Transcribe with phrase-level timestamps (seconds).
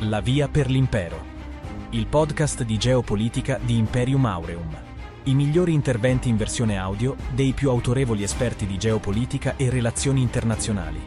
[0.00, 1.24] La via per l'impero.
[1.90, 4.76] Il podcast di geopolitica di Imperium Aureum.
[5.22, 11.00] I migliori interventi in versione audio dei più autorevoli esperti di geopolitica e relazioni internazionali.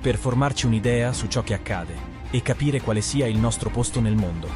[0.00, 1.94] Per formarci un'idea su ciò che accade
[2.32, 4.48] e capire quale sia il nostro posto nel mondo.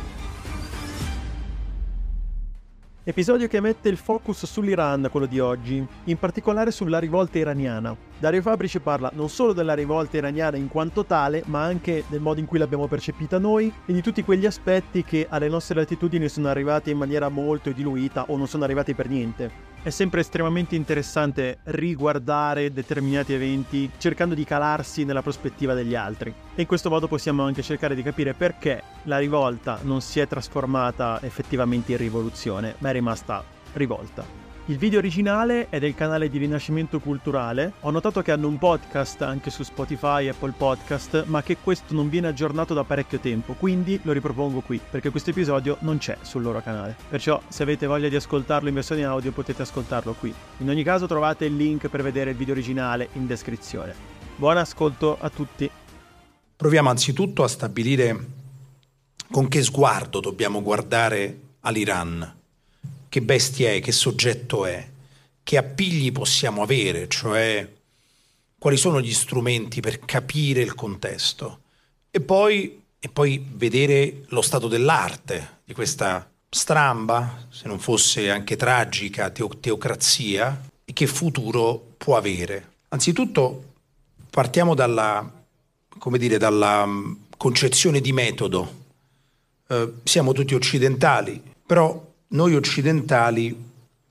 [3.04, 7.96] Episodio che mette il focus sull'Iran, quello di oggi, in particolare sulla rivolta iraniana.
[8.20, 12.40] Dario Fabrici parla non solo della rivolta iraniana in quanto tale, ma anche del modo
[12.40, 16.48] in cui l'abbiamo percepita noi e di tutti quegli aspetti che alle nostre latitudini sono
[16.48, 19.66] arrivati in maniera molto diluita o non sono arrivati per niente.
[19.80, 26.34] È sempre estremamente interessante riguardare determinati eventi cercando di calarsi nella prospettiva degli altri.
[26.56, 30.26] E in questo modo possiamo anche cercare di capire perché la rivolta non si è
[30.26, 34.47] trasformata effettivamente in rivoluzione, ma è rimasta rivolta.
[34.68, 37.72] Il video originale è del canale di Rinascimento Culturale.
[37.80, 41.94] Ho notato che hanno un podcast anche su Spotify e Apple Podcast, ma che questo
[41.94, 46.18] non viene aggiornato da parecchio tempo, quindi lo ripropongo qui, perché questo episodio non c'è
[46.20, 46.94] sul loro canale.
[47.08, 50.34] Perciò se avete voglia di ascoltarlo in versione audio potete ascoltarlo qui.
[50.58, 53.94] In ogni caso trovate il link per vedere il video originale in descrizione.
[54.36, 55.70] Buon ascolto a tutti.
[56.56, 58.26] Proviamo anzitutto a stabilire
[59.30, 62.36] con che sguardo dobbiamo guardare all'Iran
[63.08, 64.86] che bestia è, che soggetto è,
[65.42, 67.66] che appigli possiamo avere, cioè
[68.58, 71.60] quali sono gli strumenti per capire il contesto
[72.10, 78.56] e poi, e poi vedere lo stato dell'arte di questa stramba, se non fosse anche
[78.56, 82.76] tragica, teo- teocrazia e che futuro può avere.
[82.88, 83.64] Anzitutto
[84.30, 85.30] partiamo dalla,
[86.16, 88.86] dire, dalla mm, concezione di metodo.
[89.68, 93.56] Eh, siamo tutti occidentali, però noi occidentali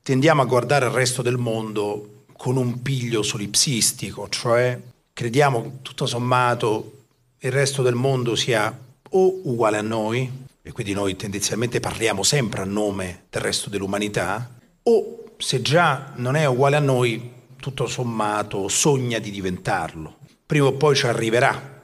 [0.02, 4.80] tendiamo a guardare il resto del mondo con un piglio solipsistico, cioè
[5.12, 6.92] crediamo tutto sommato
[7.38, 8.76] il resto del mondo sia
[9.10, 14.50] o uguale a noi, e quindi noi tendenzialmente parliamo sempre a nome del resto dell'umanità,
[14.82, 20.16] o se già non è uguale a noi, tutto sommato sogna di diventarlo.
[20.44, 21.76] Prima o poi ci arriverà.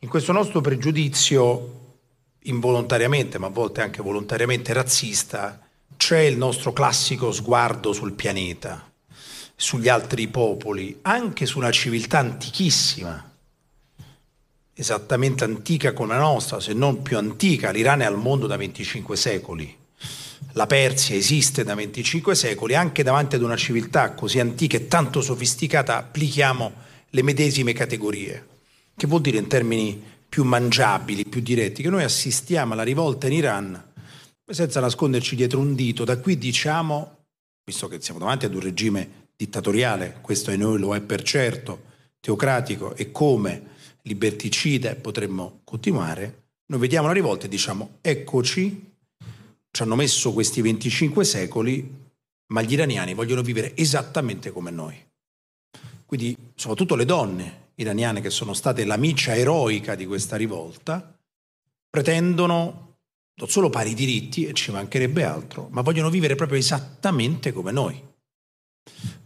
[0.00, 1.85] In questo nostro pregiudizio
[2.46, 5.60] involontariamente, ma a volte anche volontariamente razzista,
[5.96, 8.90] c'è il nostro classico sguardo sul pianeta,
[9.54, 13.32] sugli altri popoli, anche su una civiltà antichissima,
[14.74, 17.70] esattamente antica come la nostra, se non più antica.
[17.70, 19.76] L'Iran è al mondo da 25 secoli.
[20.52, 25.20] La Persia esiste da 25 secoli, anche davanti ad una civiltà così antica e tanto
[25.20, 26.72] sofisticata applichiamo
[27.10, 28.46] le medesime categorie.
[28.94, 30.02] Che vuol dire in termini
[30.36, 33.92] più mangiabili, più diretti, che noi assistiamo alla rivolta in Iran
[34.44, 36.04] senza nasconderci dietro un dito.
[36.04, 37.20] Da qui diciamo,
[37.64, 41.84] visto che siamo davanti ad un regime dittatoriale, questo e noi lo è per certo,
[42.20, 43.62] teocratico e come
[44.02, 48.92] liberticida potremmo continuare, noi vediamo la rivolta e diciamo eccoci,
[49.70, 51.94] ci hanno messo questi 25 secoli,
[52.48, 55.02] ma gli iraniani vogliono vivere esattamente come noi.
[56.04, 61.16] Quindi soprattutto le donne iraniane che sono state la miccia eroica di questa rivolta,
[61.88, 62.86] pretendono
[63.38, 68.02] non solo pari diritti, e ci mancherebbe altro, ma vogliono vivere proprio esattamente come noi.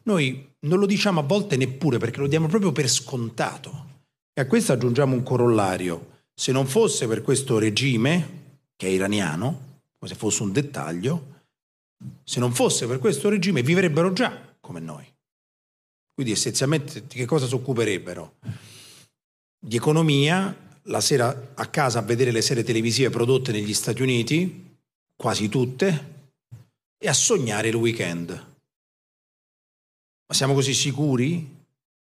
[0.02, 3.88] Noi non lo diciamo a volte neppure perché lo diamo proprio per scontato.
[4.32, 6.22] E a questo aggiungiamo un corollario.
[6.34, 11.44] Se non fosse per questo regime, che è iraniano, come se fosse un dettaglio,
[12.24, 15.06] se non fosse per questo regime vivrebbero già come noi.
[16.20, 18.34] Quindi essenzialmente di che cosa si occuperebbero?
[19.58, 24.76] Di economia, la sera a casa a vedere le serie televisive prodotte negli Stati Uniti,
[25.16, 26.28] quasi tutte,
[26.98, 28.28] e a sognare il weekend.
[28.28, 31.64] Ma siamo così sicuri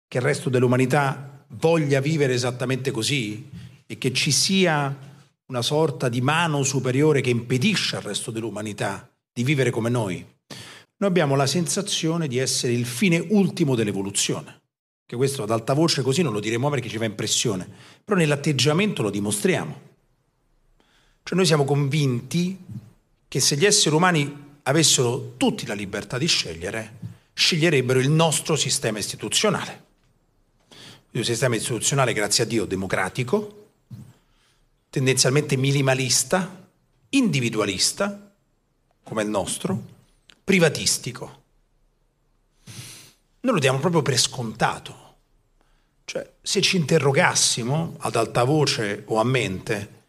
[0.06, 3.48] che il resto dell'umanità voglia vivere esattamente così
[3.86, 4.94] e che ci sia
[5.46, 10.22] una sorta di mano superiore che impedisce al resto dell'umanità di vivere come noi?
[11.02, 14.60] Noi abbiamo la sensazione di essere il fine ultimo dell'evoluzione.
[15.04, 17.68] Che questo ad alta voce così non lo diremo perché ci fa impressione,
[18.04, 19.80] però nell'atteggiamento lo dimostriamo.
[21.24, 22.56] Cioè noi siamo convinti
[23.26, 26.98] che se gli esseri umani avessero tutti la libertà di scegliere,
[27.32, 29.84] sceglierebbero il nostro sistema istituzionale.
[31.10, 33.70] Un sistema istituzionale, grazie a Dio, democratico,
[34.88, 36.70] tendenzialmente minimalista,
[37.08, 38.32] individualista,
[39.02, 40.00] come il nostro,
[40.44, 41.40] privatistico.
[43.40, 45.00] Noi lo diamo proprio per scontato.
[46.04, 50.02] Cioè, se ci interrogassimo ad alta voce o a mente,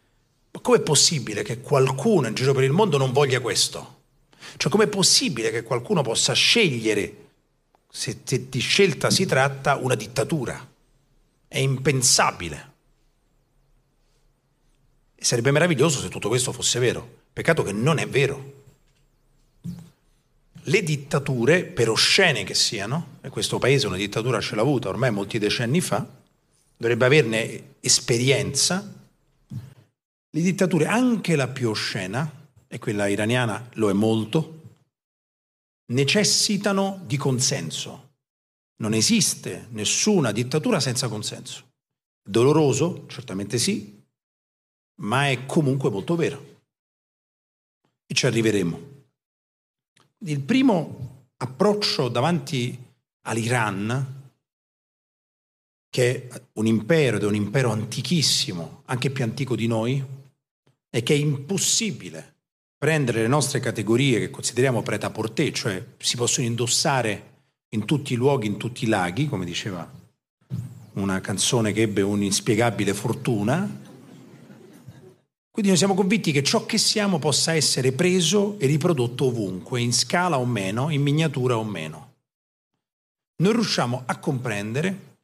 [0.50, 4.02] ma com'è possibile che qualcuno in giro per il mondo non voglia questo?
[4.56, 7.22] Cioè, com'è possibile che qualcuno possa scegliere,
[7.90, 10.72] se di scelta si tratta, una dittatura?
[11.48, 12.72] È impensabile.
[15.14, 17.22] E sarebbe meraviglioso se tutto questo fosse vero.
[17.32, 18.63] Peccato che non è vero.
[20.66, 25.10] Le dittature, per oscene che siano, e questo paese una dittatura ce l'ha avuta ormai
[25.10, 26.06] molti decenni fa,
[26.76, 28.92] dovrebbe averne esperienza,
[30.30, 34.62] le dittature, anche la più oscena, e quella iraniana lo è molto,
[35.92, 38.12] necessitano di consenso.
[38.76, 41.72] Non esiste nessuna dittatura senza consenso.
[42.26, 43.04] Doloroso?
[43.06, 44.02] Certamente sì,
[45.02, 46.62] ma è comunque molto vero.
[48.06, 48.93] E ci arriveremo.
[50.18, 52.78] Il primo approccio davanti
[53.22, 54.22] all'Iran,
[55.90, 60.02] che è un impero ed è un impero antichissimo, anche più antico di noi,
[60.90, 62.32] è che è impossibile
[62.76, 67.32] prendere le nostre categorie che consideriamo preta porté, cioè si possono indossare
[67.70, 69.90] in tutti i luoghi, in tutti i laghi, come diceva
[70.94, 73.82] una canzone che ebbe un'inspiegabile fortuna.
[75.54, 79.92] Quindi noi siamo convinti che ciò che siamo possa essere preso e riprodotto ovunque, in
[79.92, 82.14] scala o meno, in miniatura o meno.
[83.36, 85.18] Non riusciamo a comprendere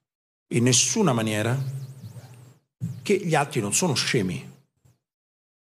[0.54, 1.60] in nessuna maniera
[3.02, 4.48] che gli altri non sono scemi,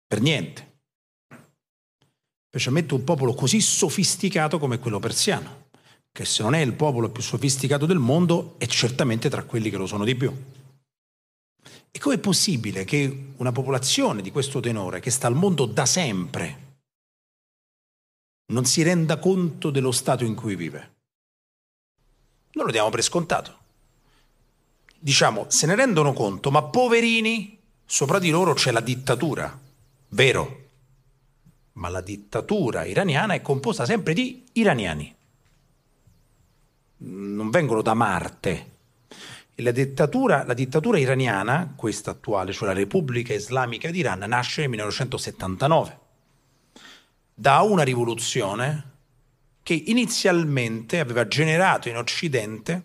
[0.06, 0.80] per niente.
[2.50, 5.70] Specialmente un popolo così sofisticato come quello persiano
[6.12, 9.78] che se non è il popolo più sofisticato del mondo, è certamente tra quelli che
[9.78, 10.30] lo sono di più.
[11.92, 16.70] E com'è possibile che una popolazione di questo tenore, che sta al mondo da sempre,
[18.52, 20.92] non si renda conto dello stato in cui vive?
[22.54, 23.60] Non lo diamo per scontato.
[24.98, 29.60] Diciamo, se ne rendono conto, ma poverini, sopra di loro c'è la dittatura.
[30.10, 30.60] Vero.
[31.74, 35.16] Ma la dittatura iraniana è composta sempre di iraniani
[37.02, 38.71] non vengono da Marte.
[39.62, 46.00] La dittatura, la dittatura iraniana, questa attuale, cioè la Repubblica Islamica d'Iran, nasce nel 1979
[47.34, 48.90] da una rivoluzione
[49.64, 52.84] che inizialmente aveva generato in Occidente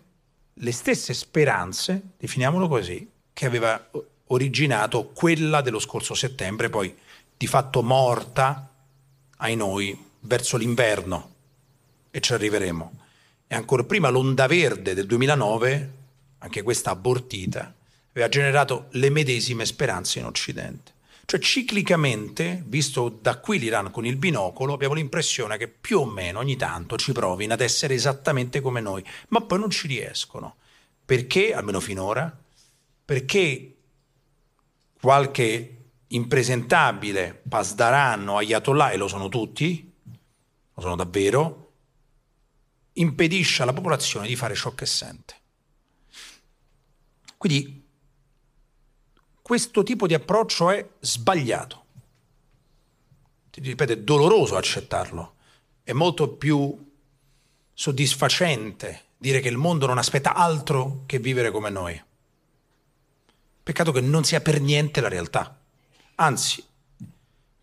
[0.53, 3.89] le stesse speranze, definiamolo così, che aveva
[4.27, 6.95] originato quella dello scorso settembre, poi
[7.37, 8.71] di fatto morta
[9.37, 11.33] ai noi verso l'inverno,
[12.09, 12.91] e ci arriveremo.
[13.45, 15.91] E ancora prima l'onda verde del 2009,
[16.39, 17.73] anche questa abortita,
[18.11, 20.95] aveva generato le medesime speranze in Occidente.
[21.27, 26.39] Cioè ciclicamente, visto da qui l'Iran con il binocolo, abbiamo l'impressione che più o meno
[26.39, 30.55] ogni tanto ci provino ad essere esattamente come noi, ma poi non ci riescono.
[31.03, 32.33] Perché, almeno finora?
[33.03, 33.75] Perché
[35.01, 39.93] qualche impresentabile Pasdaran o Ayatollah, e lo sono tutti,
[40.73, 41.71] lo sono davvero,
[42.93, 45.35] impedisce alla popolazione di fare ciò che sente.
[47.37, 47.85] Quindi
[49.41, 51.85] questo tipo di approccio è sbagliato.
[53.49, 55.35] Ti ripeto, è doloroso accettarlo,
[55.83, 56.85] è molto più
[57.73, 62.03] soddisfacente dire che il mondo non aspetta altro che vivere come noi.
[63.63, 65.59] Peccato che non sia per niente la realtà.
[66.15, 66.63] Anzi,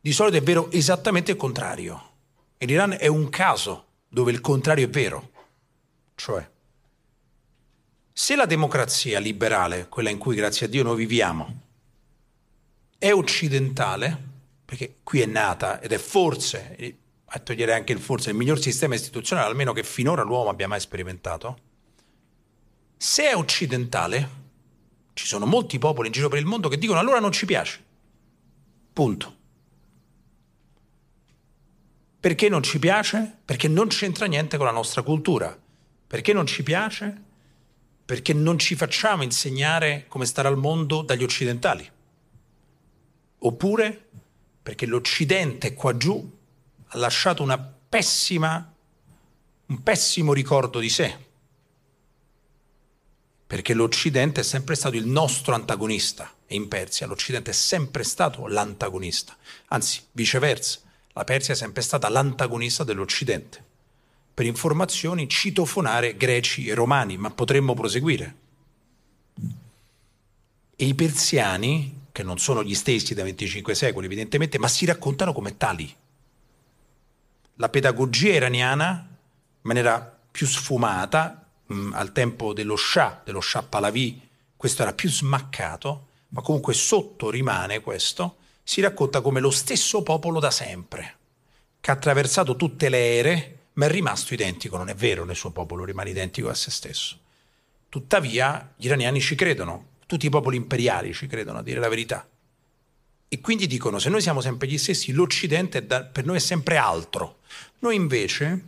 [0.00, 2.12] di solito è vero esattamente il contrario.
[2.58, 5.30] E l'Iran è un caso dove il contrario è vero.
[6.14, 6.48] Cioè,
[8.16, 11.62] se la democrazia liberale, quella in cui grazie a Dio noi viviamo,
[12.96, 14.16] è occidentale,
[14.64, 18.94] perché qui è nata ed è forse, a togliere anche il forse, il miglior sistema
[18.94, 21.58] istituzionale almeno che finora l'uomo abbia mai sperimentato,
[22.96, 24.42] se è occidentale,
[25.12, 27.84] ci sono molti popoli in giro per il mondo che dicono allora non ci piace.
[28.92, 29.36] Punto.
[32.20, 33.38] Perché non ci piace?
[33.44, 35.58] Perché non c'entra niente con la nostra cultura.
[36.06, 37.23] Perché non ci piace?
[38.04, 41.90] Perché non ci facciamo insegnare come stare al mondo dagli occidentali.
[43.38, 44.08] Oppure
[44.62, 46.38] perché l'Occidente qua giù
[46.86, 48.74] ha lasciato una pessima,
[49.66, 51.18] un pessimo ricordo di sé.
[53.46, 58.46] Perché l'Occidente è sempre stato il nostro antagonista e in Persia l'Occidente è sempre stato
[58.46, 59.36] l'antagonista.
[59.66, 60.80] Anzi, viceversa,
[61.12, 63.63] la Persia è sempre stata l'antagonista dell'Occidente
[64.34, 68.34] per informazioni citofonare greci e romani, ma potremmo proseguire.
[70.74, 75.32] E i persiani, che non sono gli stessi da 25 secoli evidentemente, ma si raccontano
[75.32, 75.94] come tali.
[77.56, 83.62] La pedagogia iraniana, in maniera più sfumata, mh, mm, al tempo dello Shah, dello Shah
[83.62, 84.20] Pahlavi,
[84.56, 90.40] questo era più smaccato, ma comunque sotto rimane questo, si racconta come lo stesso popolo
[90.40, 91.18] da sempre,
[91.80, 95.50] che ha attraversato tutte le ere, ma è rimasto identico, non è vero, nel suo
[95.50, 97.18] popolo rimane identico a se stesso.
[97.88, 102.28] Tuttavia gli iraniani ci credono, tutti i popoli imperiali ci credono, a dire la verità.
[103.34, 106.76] e quindi dicono se noi siamo sempre gli stessi, l'Occidente da, per noi è sempre
[106.76, 107.40] altro.
[107.80, 108.64] Noi invece,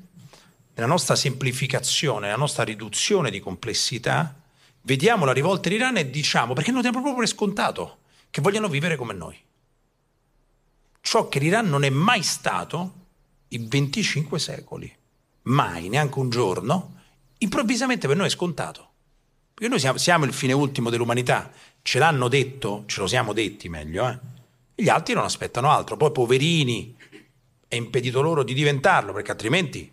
[0.74, 4.34] nella nostra semplificazione, nella nostra riduzione di complessità,
[4.82, 7.98] vediamo la rivolta in Iran e diciamo, perché noi diamo proprio per scontato,
[8.28, 9.38] che vogliono vivere come noi.
[11.00, 13.05] Ciò che l'Iran non è mai stato
[13.48, 14.94] in 25 secoli,
[15.42, 16.94] mai, neanche un giorno,
[17.38, 18.90] improvvisamente per noi è scontato.
[19.54, 21.50] Perché noi siamo, siamo il fine ultimo dell'umanità,
[21.82, 24.18] ce l'hanno detto, ce lo siamo detti meglio, eh?
[24.74, 25.96] gli altri non aspettano altro.
[25.96, 26.94] Poi poverini,
[27.68, 29.90] è impedito loro di diventarlo, perché altrimenti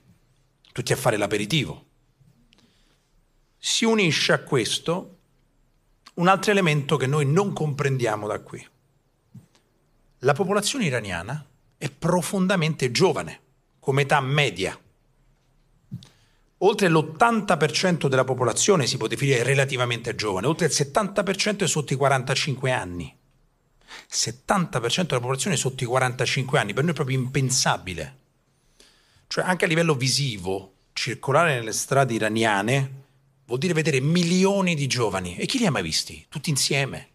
[0.72, 1.86] tutti a fare l'aperitivo.
[3.58, 5.18] Si unisce a questo
[6.16, 8.68] un altro elemento che noi non comprendiamo da qui.
[10.20, 11.46] La popolazione iraniana
[11.84, 13.42] è profondamente giovane,
[13.80, 14.80] come età media.
[16.60, 21.98] Oltre l'80% della popolazione si può definire relativamente giovane, oltre il 70% è sotto i
[21.98, 23.14] 45 anni.
[24.10, 28.18] 70% della popolazione è sotto i 45 anni, per noi è proprio impensabile.
[29.28, 33.02] Cioè anche a livello visivo, circolare nelle strade iraniane
[33.46, 35.36] vuol dire vedere milioni di giovani.
[35.36, 36.26] E chi li ha mai visti?
[36.30, 37.10] Tutti insieme.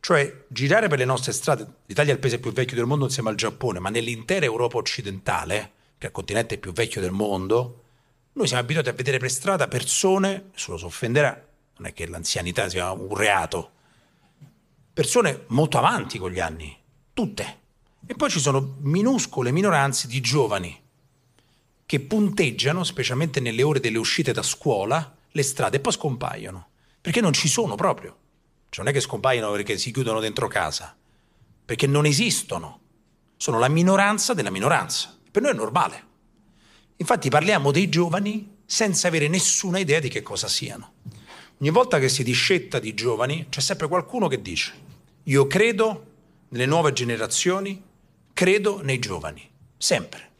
[0.00, 3.30] Cioè girare per le nostre strade, l'Italia è il paese più vecchio del mondo insieme
[3.30, 7.82] al Giappone, ma nell'intera Europa occidentale, che è il continente più vecchio del mondo,
[8.32, 11.44] noi siamo abituati a vedere per strada persone, nessuno si offenderà,
[11.78, 13.72] non è che l'anzianità sia un reato,
[14.92, 16.76] persone molto avanti con gli anni,
[17.12, 17.58] tutte.
[18.06, 20.86] E poi ci sono minuscole minoranze di giovani
[21.84, 26.68] che punteggiano, specialmente nelle ore delle uscite da scuola, le strade e poi scompaiono,
[27.00, 28.16] perché non ci sono proprio.
[28.70, 30.96] Cioè non è che scompaiono perché si chiudono dentro casa,
[31.64, 32.80] perché non esistono.
[33.36, 35.16] Sono la minoranza della minoranza.
[35.30, 36.06] Per noi è normale.
[36.96, 40.92] Infatti parliamo dei giovani senza avere nessuna idea di che cosa siano.
[41.60, 44.86] Ogni volta che si discetta di giovani c'è sempre qualcuno che dice
[45.28, 46.06] io credo
[46.48, 47.82] nelle nuove generazioni,
[48.32, 49.46] credo nei giovani,
[49.76, 50.30] sempre.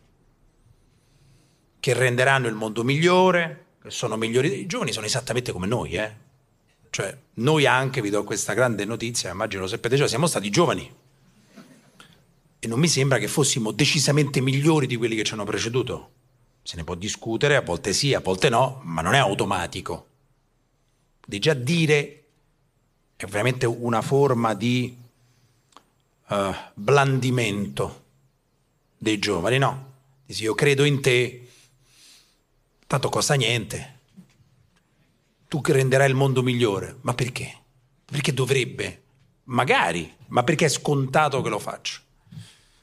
[1.78, 4.60] Che renderanno il mondo migliore, che sono migliori.
[4.60, 6.26] I giovani sono esattamente come noi, eh?
[6.90, 10.94] Cioè, noi anche, vi do questa grande notizia, immagino lo sapete già, siamo stati giovani.
[12.60, 16.10] E non mi sembra che fossimo decisamente migliori di quelli che ci hanno preceduto
[16.68, 20.06] se ne può discutere, a volte sì, a volte no, ma non è automatico.
[21.24, 22.24] Di già dire
[23.16, 24.94] è veramente una forma di
[26.28, 28.04] uh, blandimento
[28.98, 29.92] dei giovani, no?
[30.26, 31.48] Dici io credo in te,
[32.86, 33.97] tanto costa niente,
[35.48, 37.52] tu renderai il mondo migliore, ma perché?
[38.04, 39.02] Perché dovrebbe?
[39.44, 42.00] Magari, ma perché è scontato che lo faccia?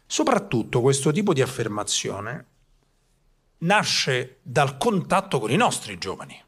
[0.05, 2.45] Soprattutto questo tipo di affermazione
[3.59, 6.43] nasce dal contatto con i nostri giovani,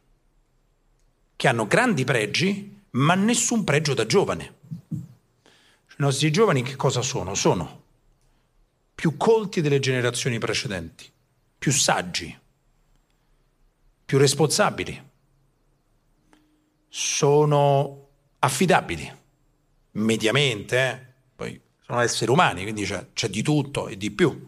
[1.36, 4.56] che hanno grandi pregi, ma nessun pregio da giovane.
[4.90, 7.36] I nostri giovani che cosa sono?
[7.36, 7.86] Sono
[8.98, 11.08] più colti delle generazioni precedenti,
[11.60, 12.36] più saggi,
[14.04, 15.07] più responsabili,
[17.00, 18.08] sono
[18.40, 19.12] affidabili,
[19.92, 21.14] mediamente, eh?
[21.36, 24.48] poi sono esseri umani, quindi c'è, c'è di tutto e di più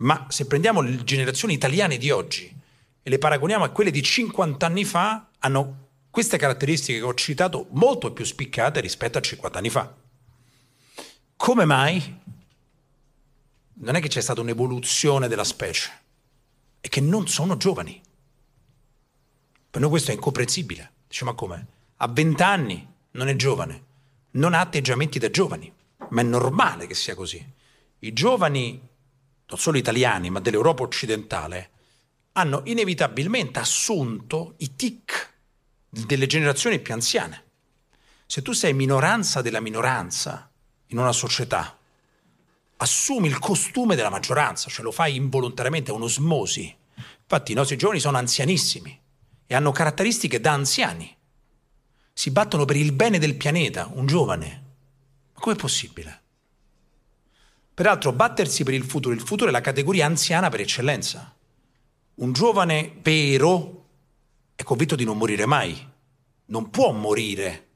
[0.00, 2.54] ma se prendiamo le generazioni italiane di oggi
[3.02, 7.66] e le paragoniamo a quelle di 50 anni fa, hanno queste caratteristiche che ho citato
[7.70, 9.94] molto più spiccate rispetto a 50 anni fa.
[11.36, 12.18] Come mai?
[13.82, 15.90] Non è che c'è stata un'evoluzione della specie,
[16.80, 18.00] è che non sono giovani.
[19.70, 20.92] Per noi questo è incomprensibile.
[21.08, 21.66] Dice, ma come?
[22.02, 23.84] A 20 anni non è giovane,
[24.32, 25.70] non ha atteggiamenti da giovani,
[26.08, 27.46] ma è normale che sia così.
[27.98, 28.88] I giovani
[29.46, 31.70] non solo italiani, ma dell'Europa occidentale,
[32.32, 35.34] hanno inevitabilmente assunto i tic
[35.90, 37.44] delle generazioni più anziane.
[38.24, 40.50] Se tu sei minoranza della minoranza
[40.86, 41.76] in una società,
[42.78, 46.74] assumi il costume della maggioranza, cioè lo fai involontariamente, è un'osmosi.
[47.20, 48.98] Infatti i nostri giovani sono anzianissimi
[49.46, 51.18] e hanno caratteristiche da anziani.
[52.12, 54.64] Si battono per il bene del pianeta, un giovane.
[55.32, 56.22] Ma com'è possibile?
[57.72, 61.34] Peraltro, battersi per il futuro, il futuro è la categoria anziana per eccellenza.
[62.16, 63.86] Un giovane vero
[64.54, 65.88] è convinto di non morire mai,
[66.46, 67.68] non può morire,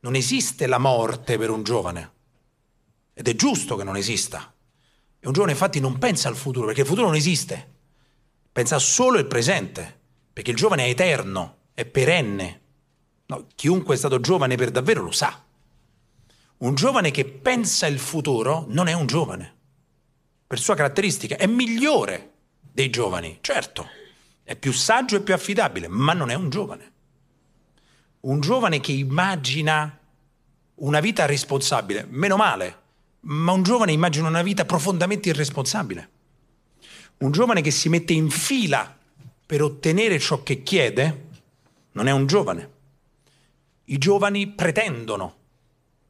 [0.00, 2.12] non esiste la morte per un giovane.
[3.12, 4.54] Ed è giusto che non esista.
[5.18, 7.68] E un giovane infatti non pensa al futuro, perché il futuro non esiste.
[8.52, 9.98] Pensa solo al presente,
[10.32, 12.59] perché il giovane è eterno, è perenne.
[13.30, 15.40] No, chiunque è stato giovane per davvero lo sa.
[16.58, 19.54] Un giovane che pensa il futuro non è un giovane.
[20.48, 23.88] Per sua caratteristica è migliore dei giovani, certo.
[24.42, 26.92] È più saggio e più affidabile, ma non è un giovane.
[28.22, 29.96] Un giovane che immagina
[30.74, 32.78] una vita responsabile, meno male,
[33.20, 36.10] ma un giovane immagina una vita profondamente irresponsabile.
[37.18, 38.92] Un giovane che si mette in fila
[39.46, 41.28] per ottenere ciò che chiede
[41.92, 42.78] non è un giovane.
[43.90, 45.36] I giovani pretendono,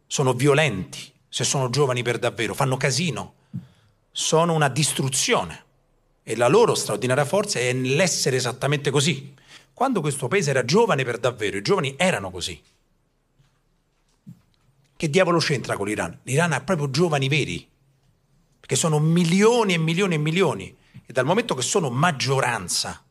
[0.07, 3.35] sono violenti, se sono giovani per davvero, fanno casino,
[4.11, 5.65] sono una distruzione
[6.23, 9.33] e la loro straordinaria forza è nell'essere esattamente così.
[9.73, 12.63] Quando questo paese era giovane per davvero, i giovani erano così.
[14.95, 16.19] Che diavolo c'entra con l'Iran?
[16.25, 17.67] L'Iran ha proprio giovani veri,
[18.61, 23.03] perché sono milioni e milioni e milioni, e dal momento che sono maggioranza,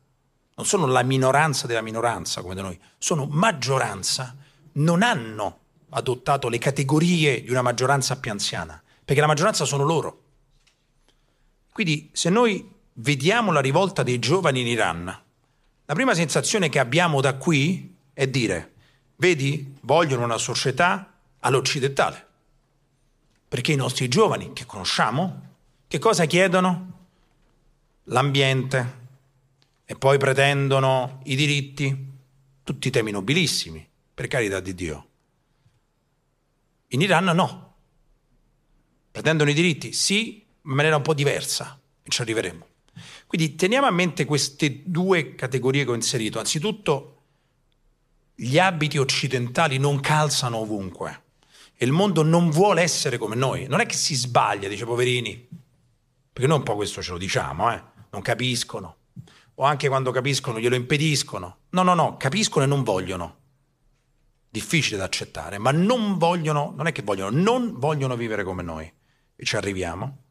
[0.54, 4.36] non sono la minoranza della minoranza come da noi, sono maggioranza,
[4.80, 5.58] non hanno
[5.90, 10.24] adottato le categorie di una maggioranza più anziana, perché la maggioranza sono loro.
[11.72, 17.22] Quindi se noi vediamo la rivolta dei giovani in Iran, la prima sensazione che abbiamo
[17.22, 18.74] da qui è dire,
[19.16, 22.28] vedi, vogliono una società all'occidentale.
[23.48, 25.48] Perché i nostri giovani che conosciamo,
[25.88, 26.98] che cosa chiedono?
[28.06, 28.98] L'ambiente
[29.86, 32.08] e poi pretendono i diritti,
[32.64, 33.89] tutti temi nobilissimi,
[34.20, 35.08] per carità di Dio.
[36.88, 37.76] In Iran no.
[39.12, 42.68] Pretendono i diritti, sì, in maniera un po' diversa, e ci arriveremo.
[43.28, 46.38] Quindi teniamo a mente queste due categorie che ho inserito.
[46.38, 47.22] Anzitutto,
[48.36, 51.24] gli abiti occidentali non calzano ovunque
[51.78, 53.68] e il mondo non vuole essere come noi.
[53.68, 55.48] Non è che si sbaglia, dice poverini,
[56.34, 57.82] perché noi un po' questo ce lo diciamo, eh?
[58.10, 58.98] non capiscono.
[59.56, 61.60] O anche quando capiscono glielo impediscono.
[61.70, 63.39] No, no, no, capiscono e non vogliono.
[64.50, 68.92] Difficile da accettare, ma non vogliono, non è che vogliono, non vogliono vivere come noi.
[69.36, 70.24] E ci arriviamo.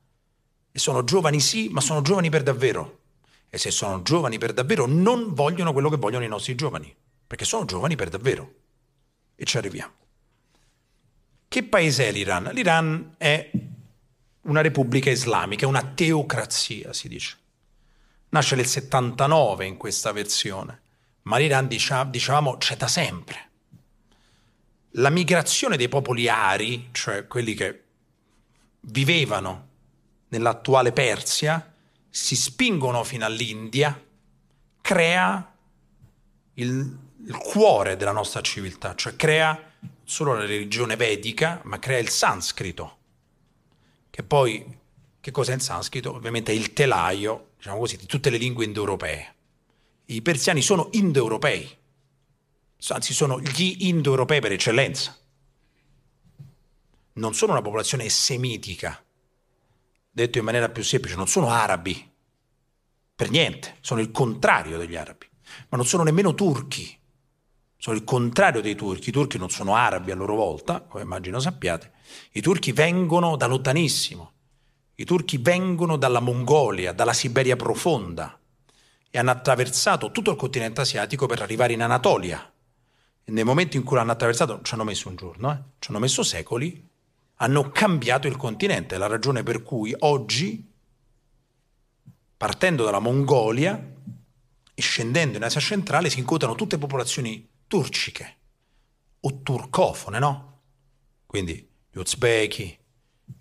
[0.73, 3.01] E sono giovani sì, ma sono giovani per davvero.
[3.49, 6.95] E se sono giovani per davvero, non vogliono quello che vogliono i nostri giovani,
[7.27, 8.55] perché sono giovani per davvero.
[9.37, 9.93] E ci arriviamo.
[11.47, 12.51] Che paese è l'Iran?
[12.53, 13.51] L'Iran è
[14.43, 17.37] una repubblica islamica, una teocrazia, si dice.
[18.31, 20.83] Nasce nel 79 in questa versione,
[21.23, 23.48] ma l'Iran, dicevamo, c'è da sempre.
[24.99, 27.85] La migrazione dei popoli ari, cioè quelli che
[28.81, 29.69] vivevano
[30.29, 31.73] nell'attuale Persia,
[32.11, 34.05] si spingono fino all'India,
[34.81, 35.55] crea
[36.55, 42.09] il, il cuore della nostra civiltà, cioè crea solo la religione vedica, ma crea il
[42.09, 42.97] sanscrito,
[44.11, 44.79] che poi,
[45.21, 46.13] che cos'è il sanscrito?
[46.13, 49.35] Ovviamente è il telaio, diciamo così, di tutte le lingue indoeuropee.
[50.07, 51.78] I persiani sono indoeuropei,
[52.89, 55.17] anzi sono gli indoeuropei per eccellenza.
[57.15, 59.05] Non sono una popolazione semitica,
[60.11, 62.11] detto in maniera più semplice, non sono arabi,
[63.15, 65.27] per niente, sono il contrario degli arabi,
[65.69, 66.97] ma non sono nemmeno turchi,
[67.77, 69.09] sono il contrario dei turchi.
[69.09, 71.93] I turchi non sono arabi a loro volta, come immagino sappiate.
[72.33, 74.33] I turchi vengono da lontanissimo.
[74.97, 78.37] I turchi vengono dalla Mongolia, dalla Siberia profonda
[79.11, 82.53] e hanno attraversato tutto il continente asiatico per arrivare in Anatolia.
[83.29, 85.59] Nel momento in cui l'hanno attraversato, ci hanno messo un giorno, eh?
[85.79, 86.87] ci hanno messo secoli,
[87.37, 88.95] hanno cambiato il continente.
[88.95, 90.67] È la ragione per cui oggi,
[92.37, 93.97] partendo dalla Mongolia
[94.75, 98.37] e scendendo in Asia centrale, si incontrano tutte popolazioni turciche
[99.21, 100.61] o turcofone, no?
[101.27, 102.79] Quindi gli uzbeki,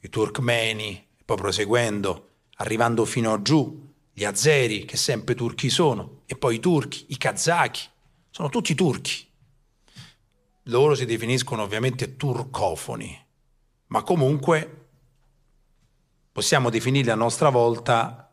[0.01, 6.35] i turkmeni, poi proseguendo, arrivando fino a giù, gli azeri, che sempre turchi sono, e
[6.35, 7.87] poi i turchi, i kazaki,
[8.29, 9.26] sono tutti turchi.
[10.67, 13.25] Loro si definiscono ovviamente turcofoni,
[13.87, 14.87] ma comunque
[16.31, 18.31] possiamo definirli a nostra volta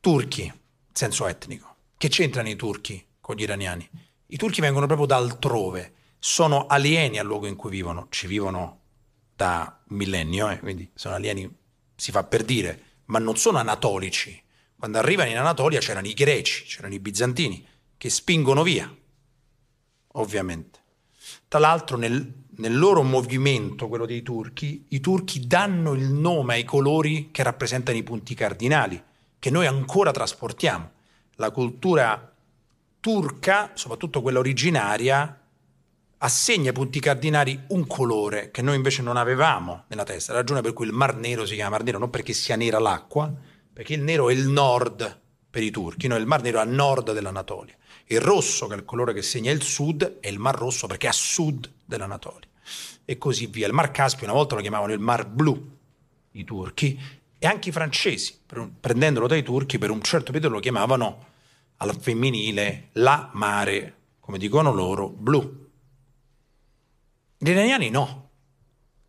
[0.00, 0.52] turchi,
[0.92, 1.76] senso etnico.
[1.96, 3.04] Che c'entrano i turchi?
[3.30, 3.88] con gli iraniani.
[4.26, 8.80] I turchi vengono proprio da altrove, sono alieni al luogo in cui vivono, ci vivono
[9.36, 11.48] da un millennio, eh, quindi sono alieni,
[11.94, 14.42] si fa per dire, ma non sono anatolici.
[14.76, 17.64] Quando arrivano in Anatolia c'erano i greci, c'erano i bizantini,
[17.96, 18.92] che spingono via,
[20.12, 20.78] ovviamente.
[21.48, 26.64] Tra l'altro nel, nel loro movimento, quello dei turchi, i turchi danno il nome ai
[26.64, 29.02] colori che rappresentano i punti cardinali,
[29.38, 30.90] che noi ancora trasportiamo.
[31.36, 32.32] La cultura
[33.00, 35.40] turca, soprattutto quella originaria,
[36.18, 40.32] assegna ai punti cardinali un colore che noi invece non avevamo nella testa.
[40.32, 42.78] La ragione per cui il Mar Nero si chiama Mar Nero non perché sia nera
[42.78, 43.32] l'acqua,
[43.72, 45.18] perché il nero è il nord
[45.48, 46.16] per i turchi, no?
[46.16, 47.74] il Mar Nero è a nord dell'Anatolia.
[48.10, 51.06] Il rosso, che è il colore che segna il sud, è il Mar Rosso perché
[51.06, 52.48] è a sud dell'Anatolia.
[53.04, 53.68] E così via.
[53.68, 55.76] Il Mar Caspio una volta lo chiamavano il Mar Blu,
[56.32, 57.00] i turchi,
[57.38, 58.36] e anche i francesi,
[58.80, 61.26] prendendolo dai turchi, per un certo periodo lo chiamavano
[61.76, 65.68] al femminile la mare, come dicono loro, blu.
[67.38, 68.30] Gli iraniani no.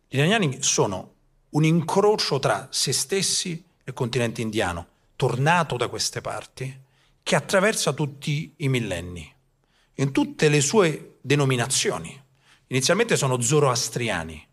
[0.08, 1.14] Gli iraniani sono
[1.50, 4.86] un incrocio tra se stessi e il continente indiano,
[5.16, 6.81] tornato da queste parti,
[7.22, 9.32] che attraversa tutti i millenni,
[9.94, 12.20] in tutte le sue denominazioni.
[12.68, 14.46] Inizialmente sono zoroastriani,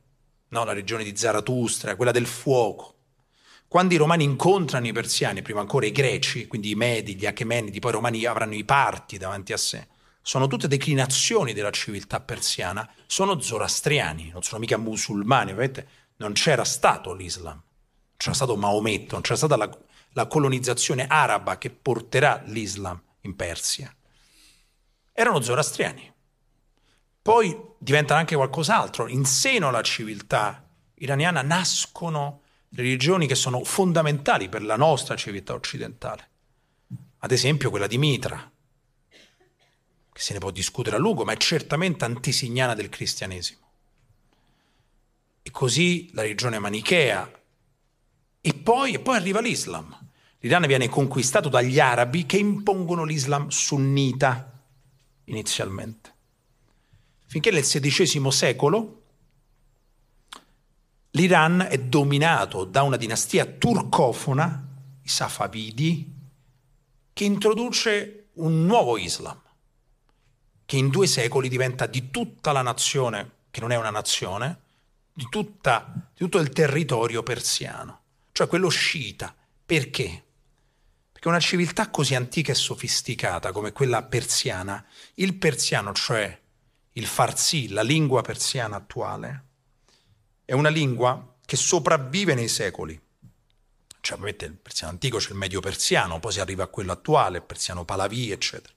[0.50, 0.64] no?
[0.64, 2.96] la regione di Zarathustra, quella del fuoco.
[3.68, 7.80] Quando i romani incontrano i persiani, prima ancora i greci, quindi i Medi, gli Achemenidi,
[7.80, 9.88] poi i romani avranno i parti davanti a sé,
[10.22, 16.64] sono tutte declinazioni della civiltà persiana, sono zoroastriani, non sono mica musulmani, ovviamente non c'era
[16.64, 17.62] stato l'Islam,
[18.18, 19.70] c'era stato Maometto, non c'era stata la,
[20.20, 23.94] la colonizzazione araba che porterà l'Islam in Persia.
[25.14, 26.14] Erano zoroastriani.
[27.22, 29.08] Poi diventano anche qualcos'altro.
[29.08, 36.28] In seno alla civiltà iraniana nascono religioni che sono fondamentali per la nostra civiltà occidentale.
[37.20, 38.52] Ad esempio quella di Mitra,
[39.08, 43.68] che se ne può discutere a lungo, ma è certamente antisignana del cristianesimo.
[45.42, 47.32] E così la religione manichea.
[48.42, 50.08] E poi, e poi arriva l'Islam.
[50.40, 54.60] L'Iran viene conquistato dagli arabi che impongono l'Islam sunnita
[55.26, 56.14] inizialmente.
[57.26, 59.02] Finché nel XVI secolo
[61.12, 64.68] l'Iran è dominato da una dinastia turcofona,
[65.02, 66.14] i Safavidi,
[67.12, 69.40] che introduce un nuovo Islam,
[70.66, 74.60] che in due secoli diventa di tutta la nazione, che non è una nazione,
[75.12, 78.00] di, tutta, di tutto il territorio persiano,
[78.32, 79.36] cioè quello sciita.
[79.66, 80.24] Perché?
[81.20, 86.40] Perché una civiltà così antica e sofisticata come quella persiana, il persiano, cioè
[86.94, 89.44] il farsi, la lingua persiana attuale,
[90.46, 92.98] è una lingua che sopravvive nei secoli.
[94.00, 97.40] Cioè, ovviamente il persiano antico c'è il medio persiano, poi si arriva a quello attuale,
[97.40, 98.74] il persiano Palavi, eccetera.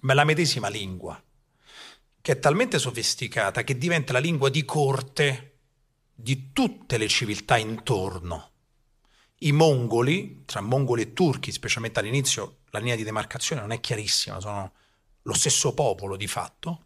[0.00, 1.22] Ma è la medesima lingua,
[2.20, 5.58] che è talmente sofisticata che diventa la lingua di corte
[6.12, 8.50] di tutte le civiltà intorno.
[9.44, 14.38] I mongoli, tra mongoli e turchi, specialmente all'inizio, la linea di demarcazione non è chiarissima,
[14.38, 14.72] sono
[15.22, 16.84] lo stesso popolo di fatto,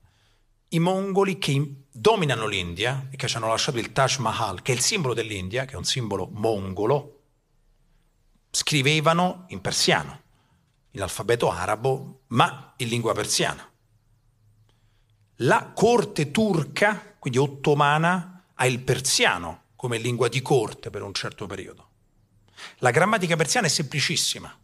[0.69, 4.75] i mongoli che dominano l'India e che ci hanno lasciato il Taj Mahal, che è
[4.75, 7.21] il simbolo dell'India, che è un simbolo mongolo,
[8.51, 10.23] scrivevano in persiano,
[10.92, 13.71] in alfabeto arabo, ma in lingua persiana.
[15.40, 21.47] La corte turca, quindi ottomana, ha il persiano come lingua di corte per un certo
[21.47, 21.86] periodo.
[22.79, 24.57] La grammatica persiana è semplicissima,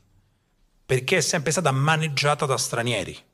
[0.85, 3.31] perché è sempre stata maneggiata da stranieri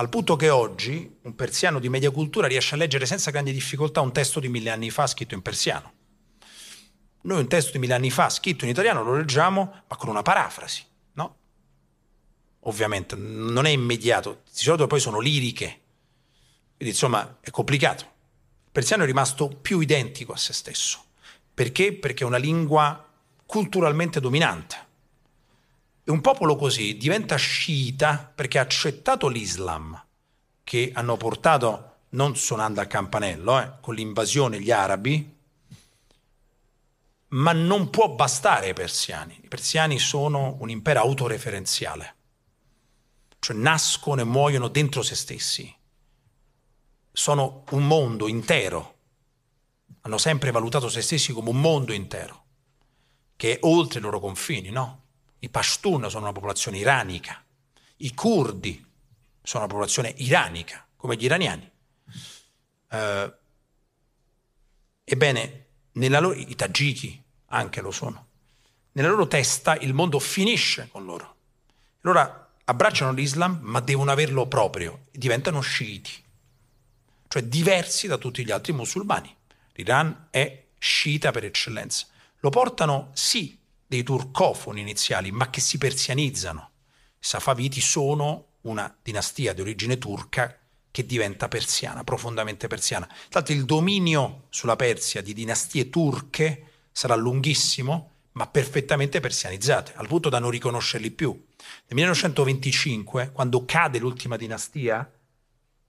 [0.00, 4.00] al punto che oggi un persiano di media cultura riesce a leggere senza grandi difficoltà
[4.00, 5.92] un testo di mille anni fa scritto in persiano.
[7.22, 10.22] Noi un testo di mille anni fa scritto in italiano lo leggiamo, ma con una
[10.22, 11.36] parafrasi, no?
[12.60, 15.80] Ovviamente non è immediato, di solito poi sono liriche,
[16.76, 18.04] quindi insomma è complicato.
[18.04, 21.06] Il persiano è rimasto più identico a se stesso.
[21.52, 21.92] Perché?
[21.92, 23.07] Perché è una lingua
[23.48, 24.76] culturalmente dominante
[26.04, 30.04] e un popolo così diventa sciita perché ha accettato l'Islam
[30.62, 35.34] che hanno portato, non suonando al campanello, eh, con l'invasione gli arabi,
[37.28, 39.40] ma non può bastare ai persiani.
[39.42, 42.16] I persiani sono un impero autoreferenziale,
[43.38, 45.74] cioè nascono e muoiono dentro se stessi.
[47.10, 48.96] Sono un mondo intero.
[50.02, 52.44] Hanno sempre valutato se stessi come un mondo intero,
[53.38, 55.04] che è oltre i loro confini, no?
[55.38, 57.40] I Pashtun sono una popolazione iranica,
[57.98, 58.84] i curdi
[59.40, 61.70] sono una popolazione iranica, come gli iraniani.
[62.90, 63.32] Eh,
[65.04, 68.26] ebbene, loro, i tagiki anche lo sono.
[68.90, 71.36] Nella loro testa il mondo finisce con loro.
[72.00, 76.10] Allora abbracciano l'Islam, ma devono averlo proprio diventano sciiti,
[77.28, 79.32] cioè diversi da tutti gli altri musulmani.
[79.74, 82.08] L'Iran è sciita per eccellenza.
[82.40, 86.70] Lo portano sì dei turcofoni iniziali, ma che si persianizzano.
[87.14, 90.56] I Safaviti sono una dinastia di origine turca
[90.90, 93.08] che diventa persiana, profondamente persiana.
[93.30, 100.28] L'altro il dominio sulla Persia di dinastie turche sarà lunghissimo, ma perfettamente persianizzate, al punto
[100.28, 101.30] da non riconoscerli più.
[101.30, 105.10] Nel 1925, quando cade l'ultima dinastia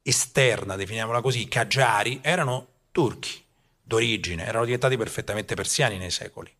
[0.02, 3.48] esterna, definiamola così, i Qajar, erano turchi
[3.90, 6.56] d'origine, erano diventati perfettamente persiani nei secoli.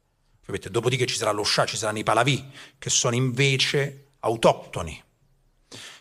[0.72, 5.00] Dopodiché ci sarà lo Shah, ci saranno i Pahlavi, che sono invece autoctoni.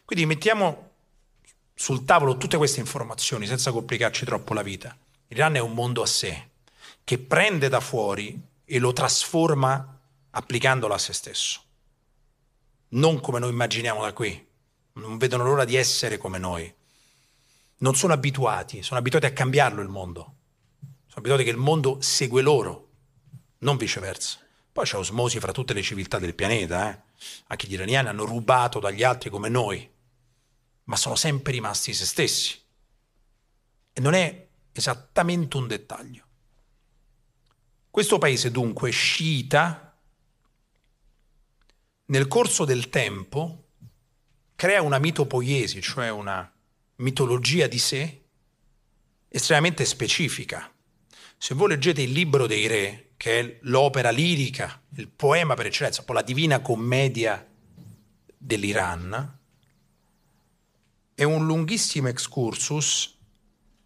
[0.06, 0.92] Quindi mettiamo
[1.74, 4.96] sul tavolo tutte queste informazioni senza complicarci troppo la vita.
[5.28, 6.48] L'Iran è un mondo a sé,
[7.04, 11.60] che prende da fuori e lo trasforma applicandolo a se stesso.
[12.88, 14.46] Non come noi immaginiamo da qui.
[14.94, 16.74] Non vedono l'ora di essere come noi.
[17.80, 20.36] Non sono abituati, sono abituati a cambiarlo il mondo.
[21.18, 22.90] Abituati che il mondo segue loro,
[23.58, 24.38] non viceversa.
[24.70, 27.02] Poi c'è osmosi fra tutte le civiltà del pianeta, eh?
[27.48, 29.90] anche gli iraniani hanno rubato dagli altri come noi,
[30.84, 32.56] ma sono sempre rimasti se stessi.
[33.92, 36.24] E non è esattamente un dettaglio.
[37.90, 39.98] Questo paese dunque sciita
[42.04, 43.70] nel corso del tempo
[44.54, 46.48] crea una mitopoiesi, cioè una
[46.96, 48.22] mitologia di sé
[49.28, 50.72] estremamente specifica.
[51.40, 56.02] Se voi leggete il libro dei re, che è l'opera lirica, il poema per eccellenza,
[56.02, 57.46] poi la divina commedia
[58.36, 59.38] dell'Iran,
[61.14, 63.16] è un lunghissimo excursus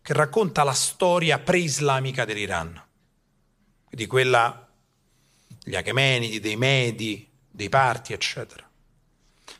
[0.00, 2.82] che racconta la storia pre-islamica dell'Iran,
[3.90, 4.68] di quella
[5.62, 8.68] degli Achemenidi, dei Medi, dei Parti, eccetera.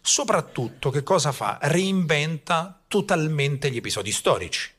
[0.01, 1.59] Soprattutto che cosa fa?
[1.61, 4.71] Reinventa totalmente gli episodi storici,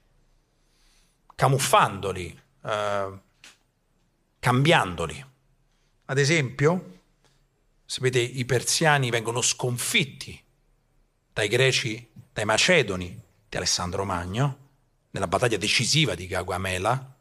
[1.36, 3.19] camuffandoli, eh,
[4.39, 5.26] cambiandoli.
[6.06, 6.99] Ad esempio,
[7.86, 10.41] sapete, i persiani vengono sconfitti
[11.32, 14.58] dai greci, dai macedoni di Alessandro Magno,
[15.12, 17.15] nella battaglia decisiva di Gaugamela,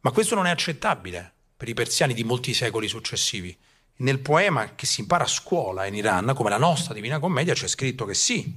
[0.00, 3.56] ma questo non è accettabile per i persiani di molti secoli successivi.
[3.98, 7.66] Nel poema che si impara a scuola in Iran, come la nostra Divina Commedia, c'è
[7.66, 8.54] scritto che sì,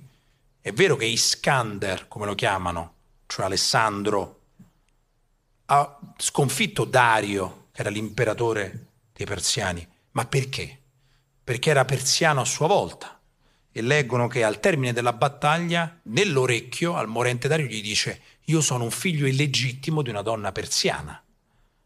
[0.62, 2.93] è vero che Iskander, come lo chiamano,
[3.25, 4.38] cioè Alessandro,
[5.71, 10.79] ha sconfitto Dario, che era l'imperatore dei persiani, ma perché?
[11.43, 13.19] Perché era persiano a sua volta.
[13.71, 18.84] E leggono che al termine della battaglia, nell'orecchio al morente Dario gli dice io sono
[18.84, 21.23] un figlio illegittimo di una donna persiana,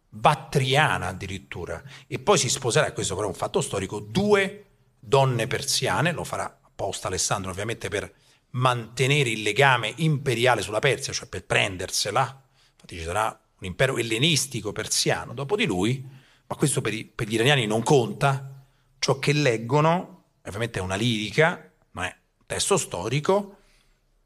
[0.08, 4.66] battriana addirittura, e poi si sposerà, questo però è un fatto storico, due
[4.98, 8.14] donne persiane, lo farà apposta Alessandro ovviamente per
[8.52, 12.44] mantenere il legame imperiale sulla Persia, cioè per prendersela,
[12.76, 16.06] infatti ci sarà un impero ellenistico persiano dopo di lui,
[16.46, 18.66] ma questo per, i, per gli iraniani non conta,
[19.00, 23.60] ciò che leggono ovviamente è una lirica, ma è un testo storico,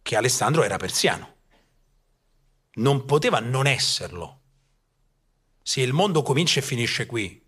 [0.01, 1.35] che Alessandro era persiano.
[2.73, 4.41] Non poteva non esserlo.
[5.61, 7.43] Se il mondo comincia e finisce qui,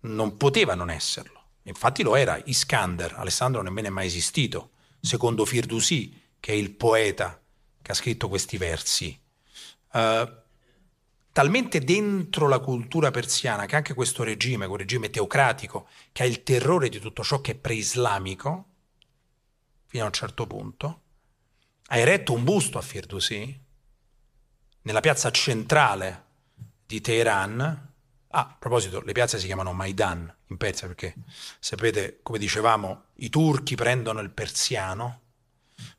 [0.00, 1.42] non poteva non esserlo.
[1.62, 2.40] Infatti lo era.
[2.44, 7.42] Iskander, Alessandro nemmeno è mai esistito, secondo Firdusi, che è il poeta
[7.82, 9.18] che ha scritto questi versi.
[9.92, 10.44] Uh,
[11.36, 16.42] talmente dentro la cultura persiana che anche questo regime, quel regime teocratico, che ha il
[16.42, 18.64] terrore di tutto ciò che è preislamico,
[19.84, 21.00] fino a un certo punto,
[21.88, 23.60] ha eretto un busto a Firdusi
[24.80, 26.24] nella piazza centrale
[26.86, 27.60] di Teheran.
[28.28, 31.16] Ah, a proposito, le piazze si chiamano Maidan in Persia perché,
[31.58, 35.20] sapete, come dicevamo, i turchi prendono il persiano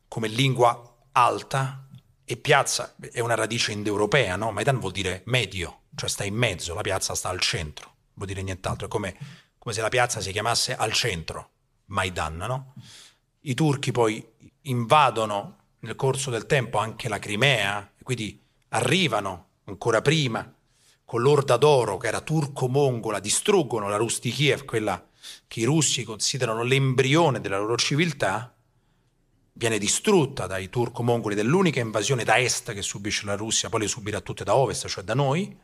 [0.08, 1.87] come lingua alta
[2.30, 4.52] e piazza è una radice indoeuropea, no?
[4.52, 8.42] Maidan vuol dire medio, cioè sta in mezzo, la piazza sta al centro, vuol dire
[8.42, 9.16] nient'altro, è come,
[9.58, 11.52] come se la piazza si chiamasse al centro,
[11.86, 12.74] Maidan, no?
[13.40, 14.22] I turchi poi
[14.64, 20.54] invadono nel corso del tempo anche la Crimea, quindi arrivano ancora prima
[21.06, 25.02] con l'Orda d'Oro, che era turco-mongola, distruggono la Rus di Kiev, quella
[25.48, 28.54] che i russi considerano l'embrione della loro civiltà,
[29.58, 34.22] viene distrutta dai turco-mongoli dell'unica invasione da est che subisce la Russia, poi le subirà
[34.22, 35.58] tutte da ovest, cioè da noi.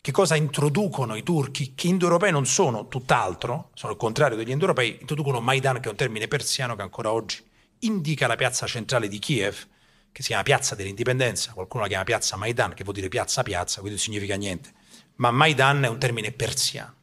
[0.00, 4.98] Che cosa introducono i turchi, che indoeuropei non sono tutt'altro, sono il contrario degli indoeuropei,
[5.00, 7.42] introducono Maidan, che è un termine persiano che ancora oggi
[7.80, 9.66] indica la piazza centrale di Kiev,
[10.12, 13.80] che si chiama Piazza dell'Indipendenza, qualcuno la chiama Piazza Maidan, che vuol dire piazza piazza,
[13.80, 14.72] quindi non significa niente,
[15.16, 16.94] ma Maidan è un termine persiano.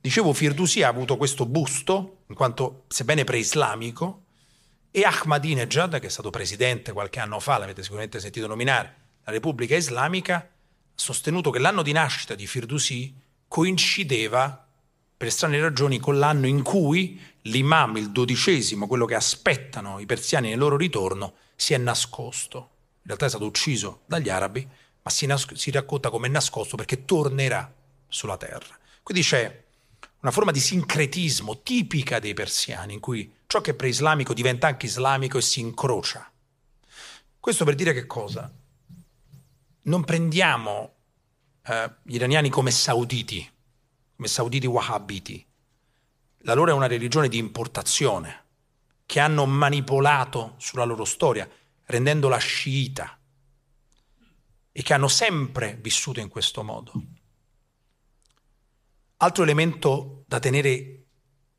[0.00, 4.24] Dicevo, Firdusi ha avuto questo busto, in quanto, sebbene preislamico,
[4.90, 9.76] e Ahmadinejad, che è stato presidente qualche anno fa, l'avete sicuramente sentito nominare, la Repubblica
[9.76, 10.48] Islamica, ha
[10.94, 13.14] sostenuto che l'anno di nascita di Firdusi
[13.46, 14.66] coincideva,
[15.16, 20.48] per strane ragioni, con l'anno in cui l'imam, il dodicesimo, quello che aspettano i persiani
[20.48, 22.58] nel loro ritorno, si è nascosto.
[23.02, 24.66] In realtà è stato ucciso dagli arabi,
[25.02, 27.72] ma si, nas- si racconta come nascosto perché tornerà
[28.08, 28.78] sulla terra.
[29.02, 29.62] Quindi c'è
[30.20, 34.86] una forma di sincretismo tipica dei persiani, in cui ciò che è preislamico diventa anche
[34.86, 36.30] islamico e si incrocia.
[37.40, 38.48] Questo per dire che cosa?
[39.82, 40.94] Non prendiamo
[41.66, 43.44] eh, gli iraniani come sauditi,
[44.14, 45.44] come sauditi wahhabiti.
[46.42, 48.44] La loro è una religione di importazione,
[49.04, 51.50] che hanno manipolato sulla loro storia,
[51.86, 53.18] rendendola sciita,
[54.70, 56.92] e che hanno sempre vissuto in questo modo.
[59.16, 61.06] Altro elemento da tenere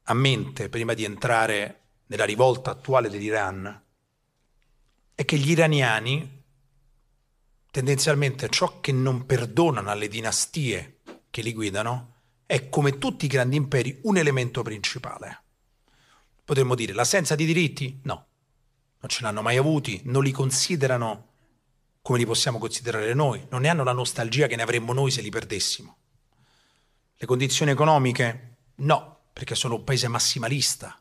[0.04, 1.81] a mente prima di entrare
[2.12, 3.84] nella rivolta attuale dell'Iran
[5.16, 6.44] è che gli iraniani
[7.72, 13.56] tendenzialmente ciò che non perdonano alle dinastie che li guidano è come tutti i grandi
[13.56, 15.44] imperi un elemento principale.
[16.44, 18.02] Potremmo dire l'assenza di diritti?
[18.04, 18.26] No,
[19.00, 21.30] non ce l'hanno mai avuti, non li considerano
[22.02, 25.22] come li possiamo considerare noi, non ne hanno la nostalgia che ne avremmo noi se
[25.22, 25.98] li perdessimo.
[27.16, 28.56] Le condizioni economiche?
[28.76, 31.01] No, perché sono un paese massimalista.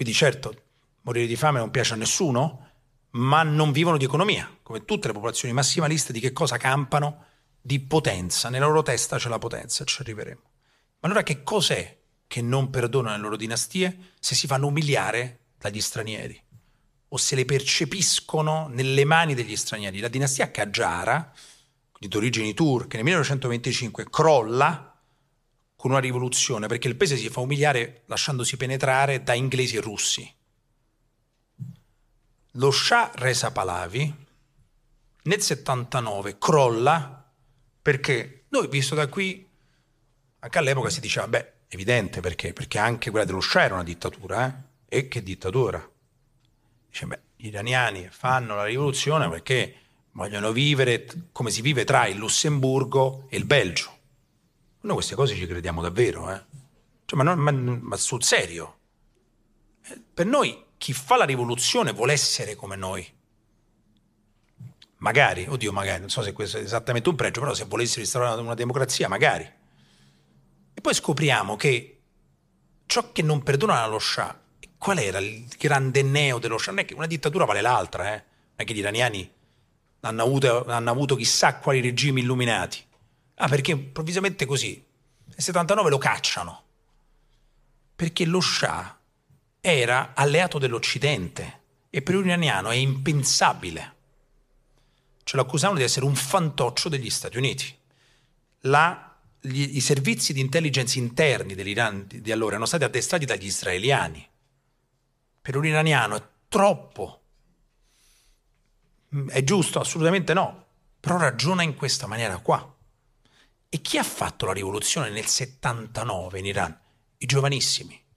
[0.00, 0.54] Quindi certo,
[1.02, 2.68] morire di fame non piace a nessuno,
[3.10, 7.26] ma non vivono di economia, come tutte le popolazioni massimaliste di che cosa campano?
[7.60, 10.40] Di potenza, nella loro testa c'è la potenza, ci arriveremo.
[10.40, 15.82] Ma allora che cos'è che non perdonano le loro dinastie se si fanno umiliare dagli
[15.82, 16.42] stranieri?
[17.08, 20.00] O se le percepiscono nelle mani degli stranieri?
[20.00, 21.30] La dinastia Qajar,
[21.98, 24.89] di origini turche, nel 1925 crolla
[25.80, 30.34] con una rivoluzione perché il paese si fa umiliare lasciandosi penetrare da inglesi e russi.
[32.52, 34.14] Lo Shah Reza Pahlavi
[35.22, 37.24] nel 79 crolla
[37.80, 39.48] perché noi visto da qui
[40.40, 44.48] anche all'epoca si diceva beh evidente perché perché anche quella dello Shah era una dittatura
[44.86, 44.98] eh?
[44.98, 45.90] e che dittatura?
[46.90, 49.76] Dice beh gli iraniani fanno la rivoluzione perché
[50.10, 53.99] vogliono vivere come si vive tra il Lussemburgo e il Belgio
[54.80, 56.42] noi queste cose ci crediamo davvero eh?
[57.04, 58.78] cioè, ma, non, ma, ma sul serio
[59.82, 63.06] eh, per noi chi fa la rivoluzione vuole essere come noi.
[65.00, 68.40] Magari, oddio, magari, non so se questo è esattamente un pregio, però se volessero instaurare
[68.40, 69.44] una democrazia, magari.
[70.72, 72.00] E poi scopriamo che
[72.86, 74.40] ciò che non perdona lo Shah,
[74.78, 76.70] qual era il grande neo dello Shah?
[76.70, 78.16] Non è che una dittatura vale l'altra, eh?
[78.16, 79.30] Non è che gli iraniani
[80.00, 82.82] hanno avuto, hanno avuto chissà quali regimi illuminati.
[83.42, 84.84] Ah, perché improvvisamente così,
[85.24, 86.62] nel 79 lo cacciano.
[87.96, 88.98] Perché lo Shah
[89.60, 93.96] era alleato dell'Occidente e per un iraniano è impensabile.
[95.22, 97.74] Ce lo accusavano di essere un fantoccio degli Stati Uniti.
[98.64, 104.28] La, gli, I servizi di intelligence interni dell'Iran di, allora erano stati addestrati dagli israeliani.
[105.40, 107.22] Per un iraniano è troppo.
[109.28, 109.80] È giusto?
[109.80, 110.66] Assolutamente no.
[111.00, 112.69] Però ragiona in questa maniera qua.
[113.70, 116.78] E chi ha fatto la rivoluzione nel 79 in Iran?
[117.16, 118.08] I giovanissimi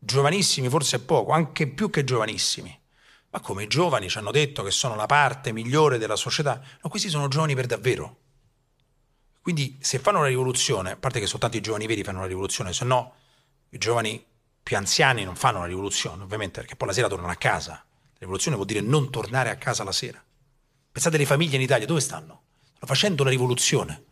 [0.00, 2.76] giovanissimi forse è poco, anche più che giovanissimi.
[3.30, 6.88] Ma come i giovani ci hanno detto che sono la parte migliore della società, no,
[6.88, 8.16] questi sono giovani per davvero.
[9.42, 12.72] Quindi se fanno una rivoluzione, a parte che soltanto i giovani veri fanno una rivoluzione,
[12.72, 13.14] se no
[13.70, 14.24] i giovani
[14.62, 17.72] più anziani non fanno una rivoluzione, ovviamente, perché poi la sera tornano a casa.
[17.72, 20.22] La rivoluzione vuol dire non tornare a casa la sera.
[20.90, 22.42] Pensate alle famiglie in Italia, dove stanno?
[22.80, 24.02] Facendo la rivoluzione.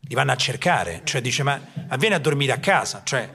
[0.00, 3.28] Li vanno a cercare, cioè dice ma, ma vieni a dormire a casa, cioè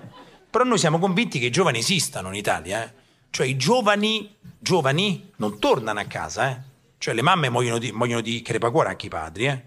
[0.54, 2.94] però noi siamo convinti che i giovani esistano in Italia, eh?
[3.32, 6.62] cioè i giovani, giovani non tornano a casa, eh?
[7.00, 9.48] cioè le mamme muoiono di, muoiono di crepacuore, anche i padri.
[9.48, 9.64] Eh?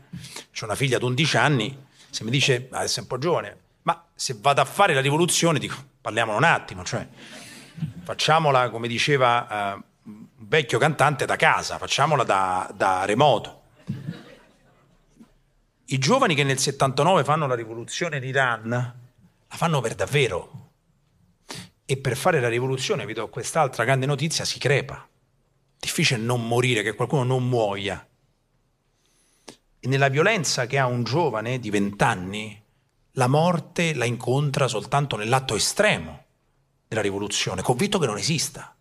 [0.52, 1.76] C'è una figlia di 11 anni,
[2.08, 5.00] se mi dice ah, adesso è un po' giovane, ma se vado a fare la
[5.00, 7.04] rivoluzione, dico parliamolo un attimo, cioè
[8.04, 13.62] facciamola come diceva uh, un vecchio cantante da casa, facciamola da, da remoto.
[15.88, 20.70] I giovani che nel 79 fanno la rivoluzione in Iran la fanno per davvero
[21.84, 25.08] e per fare la rivoluzione, vi do quest'altra grande notizia, si crepa.
[25.78, 28.04] Difficile non morire, che qualcuno non muoia.
[29.78, 32.60] E nella violenza che ha un giovane di vent'anni,
[33.12, 36.24] la morte la incontra soltanto nell'atto estremo
[36.88, 38.74] della rivoluzione, convinto che non esista.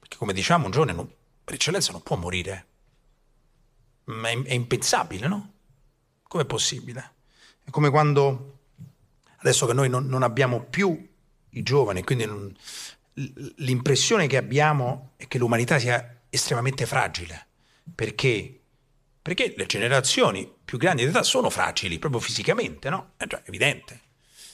[0.00, 1.08] Perché come diciamo, un giovane non,
[1.44, 2.66] per eccellenza non può morire.
[4.06, 5.52] Ma è, è impensabile, no?
[6.28, 7.14] Com'è possibile?
[7.64, 8.58] È come quando,
[9.38, 11.08] adesso che noi non, non abbiamo più
[11.50, 12.54] i giovani, quindi non,
[13.56, 17.46] l'impressione che abbiamo è che l'umanità sia estremamente fragile,
[17.94, 18.60] perché,
[19.20, 23.12] perché le generazioni più grandi di età sono fragili, proprio fisicamente, no?
[23.16, 24.00] È già evidente,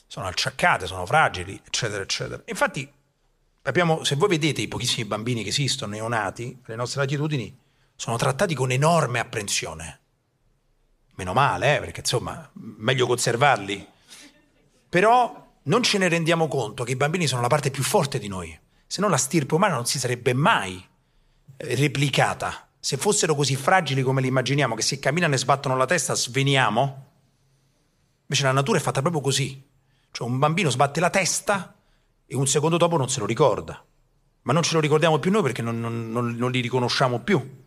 [0.07, 2.43] sono acciaccate, sono fragili, eccetera, eccetera.
[2.47, 2.91] Infatti,
[3.63, 7.59] abbiamo, se voi vedete i pochissimi bambini che esistono, neonati, le nostre latitudini,
[7.97, 10.01] sono trattati con enorme apprensione.
[11.17, 13.87] Meno male, eh, perché insomma, meglio conservarli.
[14.89, 18.29] Però non ce ne rendiamo conto che i bambini sono la parte più forte di
[18.29, 18.57] noi,
[18.87, 20.85] se no la stirpe umana non si sarebbe mai
[21.57, 22.69] eh, replicata.
[22.79, 27.07] Se fossero così fragili come li immaginiamo, che se camminano e sbattono la testa sveniamo,
[28.23, 29.63] invece la natura è fatta proprio così.
[30.11, 31.75] Cioè un bambino sbatte la testa
[32.27, 33.83] e un secondo dopo non se lo ricorda.
[34.43, 37.64] Ma non ce lo ricordiamo più noi perché non, non, non, non li riconosciamo più.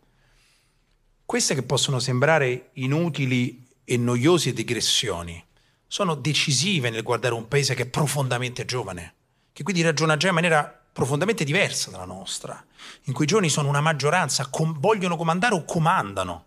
[1.27, 5.45] Queste che possono sembrare inutili e noiose digressioni
[5.85, 9.15] sono decisive nel guardare un paese che è profondamente giovane,
[9.51, 10.63] che quindi ragiona già in maniera
[10.93, 12.65] profondamente diversa dalla nostra,
[13.03, 16.45] in cui i giovani sono una maggioranza, com- vogliono comandare o comandano.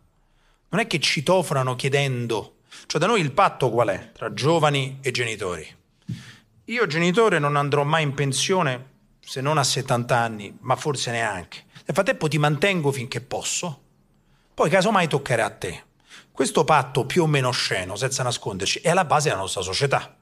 [0.70, 2.60] Non è che citofonano chiedendo.
[2.86, 4.12] Cioè da noi il patto qual è?
[4.12, 5.76] Tra giovani e genitori.
[6.64, 8.86] Io genitore non andrò mai in pensione
[9.20, 11.64] se non a 70 anni, ma forse neanche.
[11.74, 13.79] Nel frattempo ti mantengo finché posso,
[14.60, 15.84] poi casomai toccherà a te.
[16.30, 20.14] Questo patto più o meno sceno, senza nasconderci, è alla base della nostra società.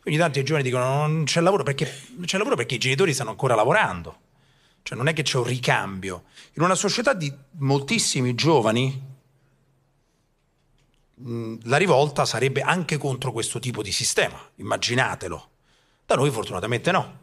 [0.00, 3.54] Quindi tanti giovani dicono non c'è lavoro perché, c'è lavoro perché i genitori stanno ancora
[3.54, 4.20] lavorando.
[4.82, 6.24] Cioè non è che c'è un ricambio.
[6.54, 9.10] In una società di moltissimi giovani
[11.64, 15.50] la rivolta sarebbe anche contro questo tipo di sistema, immaginatelo.
[16.06, 17.18] Da noi fortunatamente no.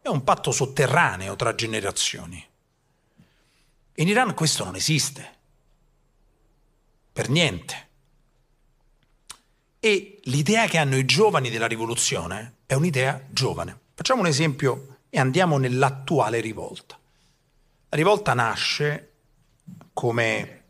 [0.00, 2.42] È un patto sotterraneo tra generazioni.
[3.96, 5.40] In Iran questo non esiste.
[7.12, 7.88] Per niente.
[9.78, 13.78] E l'idea che hanno i giovani della rivoluzione è un'idea giovane.
[13.94, 16.98] Facciamo un esempio e andiamo nell'attuale rivolta.
[17.88, 19.12] La rivolta nasce
[19.92, 20.62] come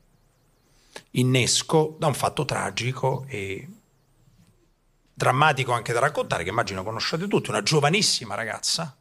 [1.12, 3.68] innesco da un fatto tragico e
[5.14, 8.97] drammatico anche da raccontare, che immagino conosciate tutti, una giovanissima ragazza,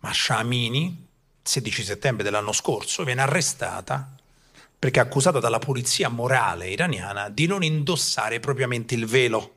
[0.00, 1.08] Masha Amini,
[1.40, 4.14] 16 settembre dell'anno scorso, viene arrestata
[4.82, 9.54] perché è accusata dalla polizia morale iraniana di non indossare propriamente il velo.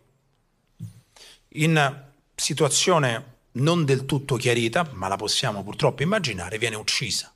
[1.54, 2.04] In
[2.36, 7.34] situazione non del tutto chiarita, ma la possiamo purtroppo immaginare, viene uccisa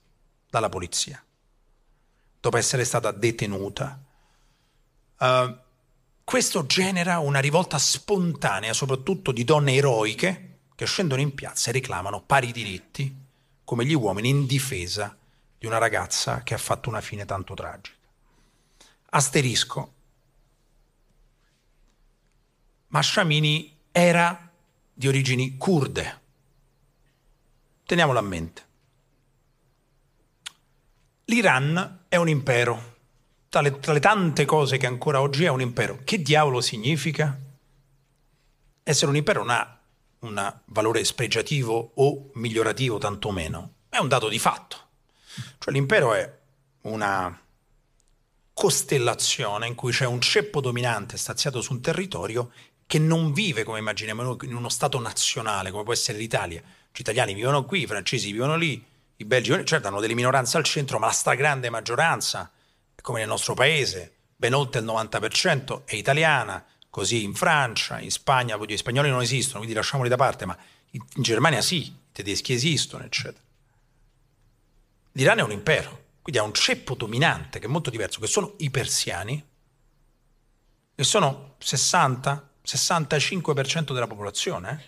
[0.48, 1.20] dalla polizia
[2.40, 4.00] dopo essere stata detenuta.
[5.18, 5.58] Uh,
[6.24, 12.22] questo genera una rivolta spontanea, soprattutto di donne eroiche che scendono in piazza e reclamano
[12.22, 13.12] pari diritti
[13.64, 15.18] come gli uomini in difesa
[15.60, 17.98] di una ragazza che ha fatto una fine tanto tragica.
[19.12, 19.94] Asterisco.
[22.88, 24.50] Mashamini era
[24.94, 26.22] di origini kurde.
[27.86, 28.68] Teniamolo a mente.
[31.26, 32.98] L'Iran è un impero.
[33.50, 36.00] Tra le, tra le, tante cose che ancora oggi è un impero.
[36.04, 37.38] Che diavolo significa?
[38.82, 39.80] Essere un impero non ha
[40.20, 43.74] un valore spregiativo o migliorativo, tantomeno.
[43.90, 44.89] È un dato di fatto.
[45.58, 46.38] Cioè l'impero è
[46.82, 47.40] una
[48.54, 52.52] costellazione in cui c'è un ceppo dominante staziato su un territorio
[52.86, 56.62] che non vive, come immaginiamo noi, in uno Stato nazionale, come può essere l'Italia.
[56.92, 58.84] Gli italiani vivono qui, i francesi vivono lì,
[59.18, 62.52] i belgi, certo hanno delle minoranze al centro, ma la stragrande maggioranza,
[63.02, 68.58] come nel nostro paese, ben oltre il 90% è italiana, così in Francia, in Spagna,
[68.58, 70.58] gli spagnoli non esistono, quindi lasciamoli da parte, ma
[70.92, 73.44] in Germania sì, i tedeschi esistono, eccetera.
[75.14, 78.54] L'Iran è un impero, quindi ha un ceppo dominante che è molto diverso, che sono
[78.58, 79.44] i persiani,
[80.96, 84.72] che sono 60-65% della popolazione.
[84.72, 84.80] Eh?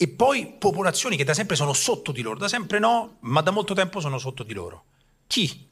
[0.00, 3.50] E poi popolazioni che da sempre sono sotto di loro, da sempre no, ma da
[3.50, 4.84] molto tempo sono sotto di loro.
[5.26, 5.68] Chi?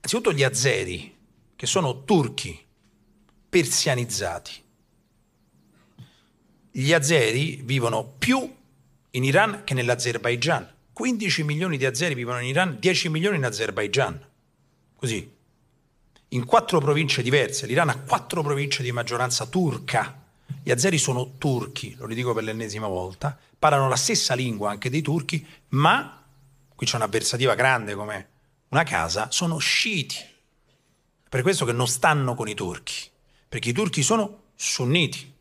[0.00, 1.16] Anzitutto gli azeri,
[1.56, 2.64] che sono turchi,
[3.48, 4.64] persianizzati.
[6.70, 8.54] Gli azeri vivono più
[9.10, 10.74] in Iran che nell'Azerbaigian.
[10.96, 14.18] 15 milioni di azeri vivono in Iran, 10 milioni in Azerbaigian.
[14.96, 15.30] Così.
[16.28, 17.66] In quattro province diverse.
[17.66, 20.24] L'Iran ha quattro province di maggioranza turca.
[20.62, 25.02] Gli azeri sono turchi, lo ridico per l'ennesima volta, parlano la stessa lingua anche dei
[25.02, 26.24] turchi, ma
[26.74, 28.28] qui c'è un'avversativa grande come
[28.68, 30.16] una casa, sono sciiti.
[31.28, 33.10] Per questo che non stanno con i turchi
[33.48, 35.34] perché i turchi sono sunniti.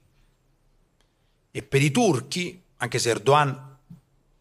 [1.52, 3.75] E per i turchi, anche se Erdogan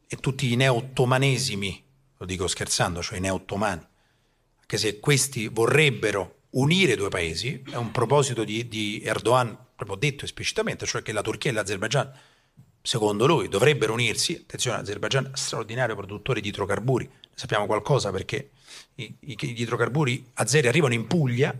[0.06, 1.84] e tutti i neo-ottomanesimi,
[2.18, 3.86] lo dico scherzando, cioè i neo-ottomani,
[4.60, 10.24] anche se questi vorrebbero unire due paesi, è un proposito di, di Erdogan proprio detto
[10.24, 12.12] esplicitamente, cioè che la Turchia e l'Azerbaijan,
[12.80, 14.34] secondo lui, dovrebbero unirsi.
[14.34, 18.50] Attenzione, l'Azerbaijan è straordinario produttore di idrocarburi, ne sappiamo qualcosa perché
[18.96, 21.54] i, i, gli idrocarburi azeri arrivano in Puglia,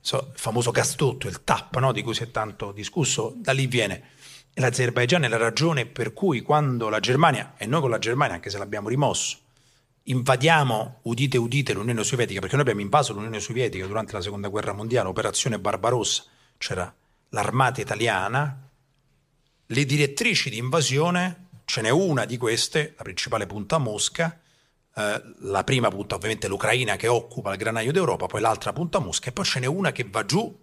[0.00, 3.66] so, il famoso gasdotto, il TAP, no, di cui si è tanto discusso, da lì
[3.66, 4.10] viene.
[4.54, 8.50] L'Azerbaigian è la ragione per cui quando la Germania, e noi con la Germania, anche
[8.50, 9.38] se l'abbiamo rimosso,
[10.04, 14.72] invadiamo, udite udite, l'Unione Sovietica, perché noi abbiamo invaso l'Unione Sovietica durante la Seconda Guerra
[14.72, 16.24] Mondiale, Operazione Barbarossa,
[16.58, 16.92] c'era
[17.30, 18.68] l'armata italiana,
[19.64, 24.38] le direttrici di invasione, ce n'è una di queste, la principale punta a Mosca,
[24.94, 29.30] eh, la prima punta ovviamente l'Ucraina che occupa il granaio d'Europa, poi l'altra punta Mosca
[29.30, 30.54] e poi ce n'è una che va giù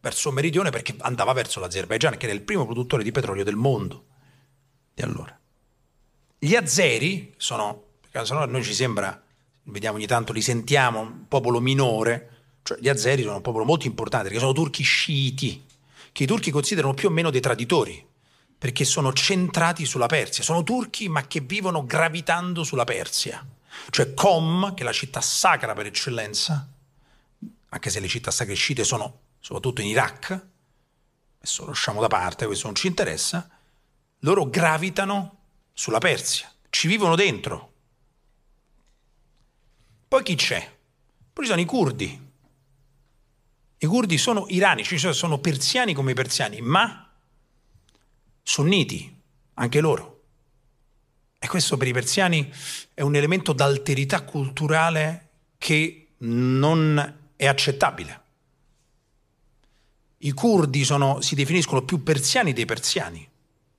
[0.00, 4.04] verso meridione perché andava verso l'Azerbaigian che era il primo produttore di petrolio del mondo
[4.94, 5.38] di allora.
[6.38, 9.22] Gli azeri sono, perché a noi ci sembra,
[9.64, 12.30] vediamo ogni tanto, li sentiamo, un popolo minore,
[12.62, 15.64] cioè gli azeri sono un popolo molto importante perché sono turchi sciiti,
[16.12, 18.04] che i turchi considerano più o meno dei traditori,
[18.58, 23.46] perché sono centrati sulla Persia, sono turchi ma che vivono gravitando sulla Persia.
[23.90, 26.66] Cioè Qom, che è la città sacra per eccellenza,
[27.68, 30.46] anche se le città sacre sciite sono soprattutto in Iraq,
[31.36, 33.48] adesso lo lasciamo da parte, questo non ci interessa,
[34.20, 35.42] loro gravitano
[35.72, 37.74] sulla Persia, ci vivono dentro.
[40.08, 40.58] Poi chi c'è?
[41.32, 42.30] Poi ci sono i curdi.
[43.78, 47.08] I curdi sono iranici, cioè sono persiani come i persiani, ma
[48.42, 49.16] sunniti,
[49.54, 50.24] anche loro.
[51.38, 52.52] E questo per i persiani
[52.92, 58.24] è un elemento d'alterità culturale che non è accettabile.
[60.18, 63.28] I curdi sono, si definiscono più persiani dei persiani,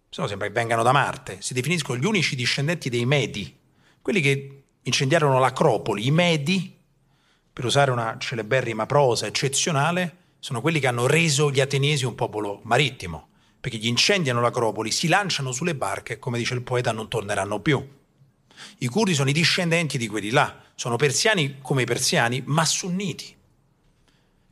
[0.10, 3.58] se no sembra che vengano da Marte, si definiscono gli unici discendenti dei Medi,
[4.02, 6.76] quelli che incendiarono l'Acropoli, i Medi,
[7.52, 12.62] per usare una celeberrima prosa eccezionale, sono quelli che hanno reso gli ateniesi un popolo
[12.64, 13.30] marittimo,
[13.60, 17.60] perché gli incendiano l'Acropoli, si lanciano sulle barche e, come dice il poeta, non torneranno
[17.60, 17.86] più.
[18.78, 23.37] I curdi sono i discendenti di quelli là, sono persiani come i persiani, ma sunniti.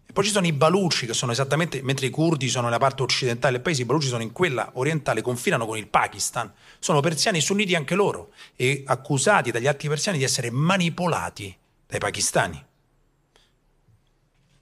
[0.07, 3.01] E poi ci sono i baluci, che sono esattamente, mentre i curdi sono nella parte
[3.01, 6.51] occidentale del paese, i baluci sono in quella orientale, confinano con il Pakistan.
[6.79, 12.63] Sono persiani sunniti anche loro e accusati dagli altri persiani di essere manipolati dai pakistani.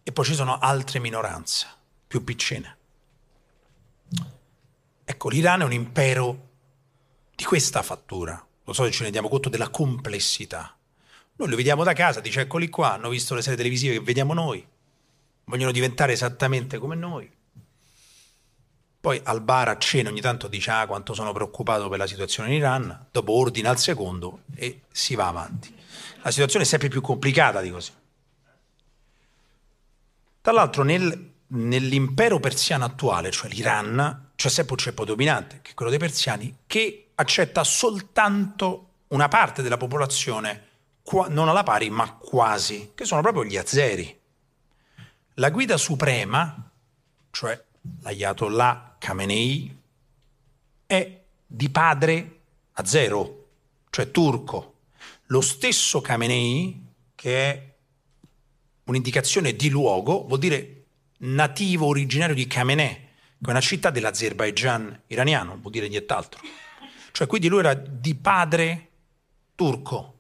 [0.04, 1.68] E poi ci sono altre minoranze,
[2.08, 2.78] più piccine.
[5.06, 6.50] Ecco, l'Iran è un impero
[7.36, 8.46] di questa fattura.
[8.64, 10.76] Lo so se ci rendiamo conto della complessità.
[11.36, 14.34] Noi lo vediamo da casa, dice eccoli qua, hanno visto le serie televisive che vediamo
[14.34, 14.66] noi,
[15.46, 17.30] vogliono diventare esattamente come noi.
[19.00, 22.50] Poi al bar a cena ogni tanto dice ah quanto sono preoccupato per la situazione
[22.50, 25.76] in Iran, dopo ordina al secondo e si va avanti.
[26.22, 27.91] La situazione è sempre più complicata di così.
[30.39, 35.74] Tra l'altro nel, nell'impero persiano attuale, cioè l'Iran, c'è sempre un ceppo dominante, che è
[35.74, 40.68] quello dei persiani, che accetta soltanto una parte della popolazione,
[41.28, 44.22] non alla pari, ma quasi, che sono proprio gli azeri.
[45.38, 46.72] La guida suprema,
[47.32, 47.60] cioè
[48.02, 49.82] l'Ayatollah Khamenei,
[50.86, 52.40] è di padre
[52.74, 53.48] azero,
[53.90, 54.76] cioè turco.
[55.28, 57.74] Lo stesso Khamenei, che è
[58.84, 60.86] un'indicazione di luogo, vuol dire
[61.20, 66.42] nativo originario di Khamenei, che è una città dell'Azerbaijan iraniano, vuol dire nient'altro.
[67.12, 68.90] Cioè quindi lui era di padre
[69.56, 70.12] turco.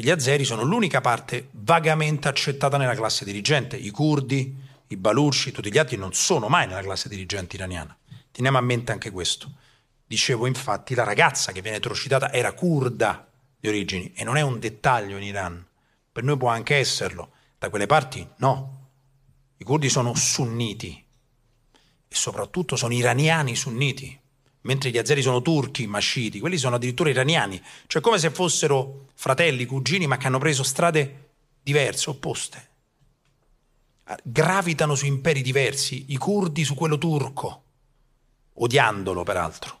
[0.00, 3.76] Gli azeri sono l'unica parte vagamente accettata nella classe dirigente.
[3.76, 7.96] I curdi, i baluci, tutti gli altri non sono mai nella classe dirigente iraniana.
[8.30, 9.50] Teniamo a mente anche questo.
[10.06, 13.28] Dicevo infatti, la ragazza che viene atrocitata era curda
[13.58, 15.66] di origini e non è un dettaglio in Iran.
[16.12, 17.32] Per noi può anche esserlo.
[17.58, 18.86] Da quelle parti no.
[19.56, 21.04] I curdi sono sunniti,
[22.06, 24.17] e soprattutto sono iraniani sunniti,
[24.62, 29.66] mentre gli azeri sono turchi, masciti, quelli sono addirittura iraniani, cioè come se fossero fratelli,
[29.66, 31.30] cugini, ma che hanno preso strade
[31.62, 32.66] diverse, opposte.
[34.22, 37.62] Gravitano su imperi diversi, i curdi su quello turco,
[38.54, 39.80] odiandolo peraltro.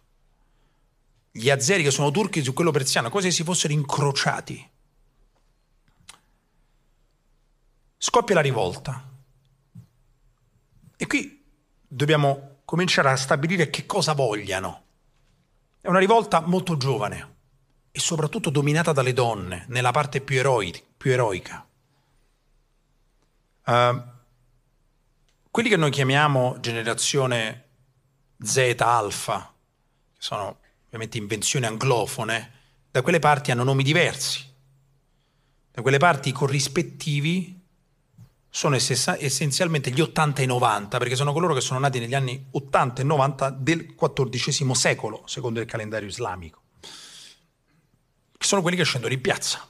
[1.30, 4.70] Gli azeri che sono turchi su quello persiano, come se si fossero incrociati.
[7.96, 9.10] Scoppia la rivolta.
[10.96, 11.44] E qui
[11.86, 14.82] dobbiamo cominciare a stabilire che cosa vogliano.
[15.80, 17.36] È una rivolta molto giovane
[17.90, 21.66] e soprattutto dominata dalle donne, nella parte più, eroi, più eroica.
[23.64, 24.02] Uh,
[25.50, 27.68] quelli che noi chiamiamo generazione
[28.38, 29.50] Z alfa,
[30.12, 32.52] che sono ovviamente invenzioni anglofone,
[32.90, 34.44] da quelle parti hanno nomi diversi.
[35.70, 37.57] Da quelle parti i corrispettivi
[38.50, 42.46] sono essenzialmente gli 80 e i 90, perché sono coloro che sono nati negli anni
[42.50, 49.12] 80 e 90 del XIV secolo, secondo il calendario islamico, che sono quelli che scendono
[49.12, 49.66] in piazza.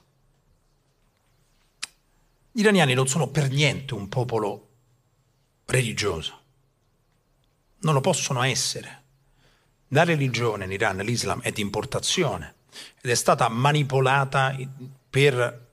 [2.52, 4.68] Gli iraniani non sono per niente un popolo
[5.66, 6.40] religioso,
[7.80, 9.02] non lo possono essere.
[9.88, 12.54] La religione in Iran, l'Islam, è di importazione
[13.00, 14.56] ed è stata manipolata
[15.08, 15.66] per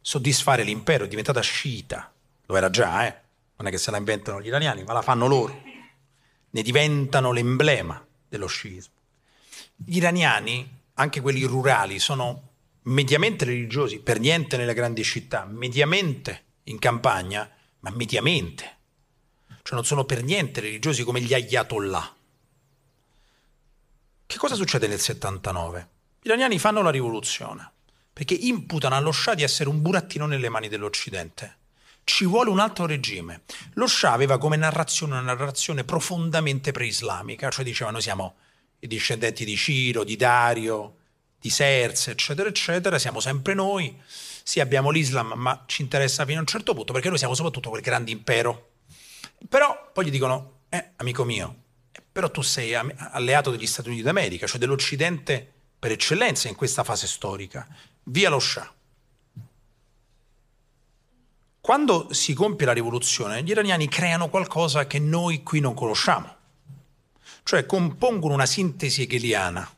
[0.00, 2.12] soddisfare l'impero, è diventata sciita
[2.50, 3.16] lo era già, eh?
[3.56, 5.62] non è che se la inventano gli italiani, ma la fanno loro.
[6.50, 8.94] Ne diventano l'emblema dello sciismo.
[9.76, 12.48] Gli iraniani, anche quelli rurali, sono
[12.82, 17.48] mediamente religiosi, per niente nelle grandi città, mediamente in campagna,
[17.80, 18.78] ma mediamente.
[19.62, 22.16] Cioè non sono per niente religiosi come gli ayatollah.
[24.26, 25.88] Che cosa succede nel 79?
[26.20, 27.72] Gli iraniani fanno la rivoluzione
[28.12, 31.58] perché imputano allo Shah di essere un burattino nelle mani dell'Occidente
[32.04, 33.42] ci vuole un altro regime.
[33.74, 38.36] Lo Shah aveva come narrazione una narrazione profondamente preislamica, cioè diceva noi siamo
[38.80, 40.96] i discendenti di Ciro, di Dario,
[41.40, 43.96] di Serse, eccetera, eccetera, siamo sempre noi.
[44.42, 47.70] Sì, abbiamo l'Islam, ma ci interessa fino a un certo punto perché noi siamo soprattutto
[47.70, 48.72] quel grande impero.
[49.48, 51.56] Però poi gli dicono, eh, amico mio,
[52.12, 57.06] però tu sei alleato degli Stati Uniti d'America, cioè dell'Occidente per eccellenza in questa fase
[57.06, 57.66] storica.
[58.04, 58.70] Via lo Shah.
[61.70, 66.34] Quando si compie la rivoluzione, gli iraniani creano qualcosa che noi qui non conosciamo,
[67.44, 69.72] cioè compongono una sintesi hegeliana.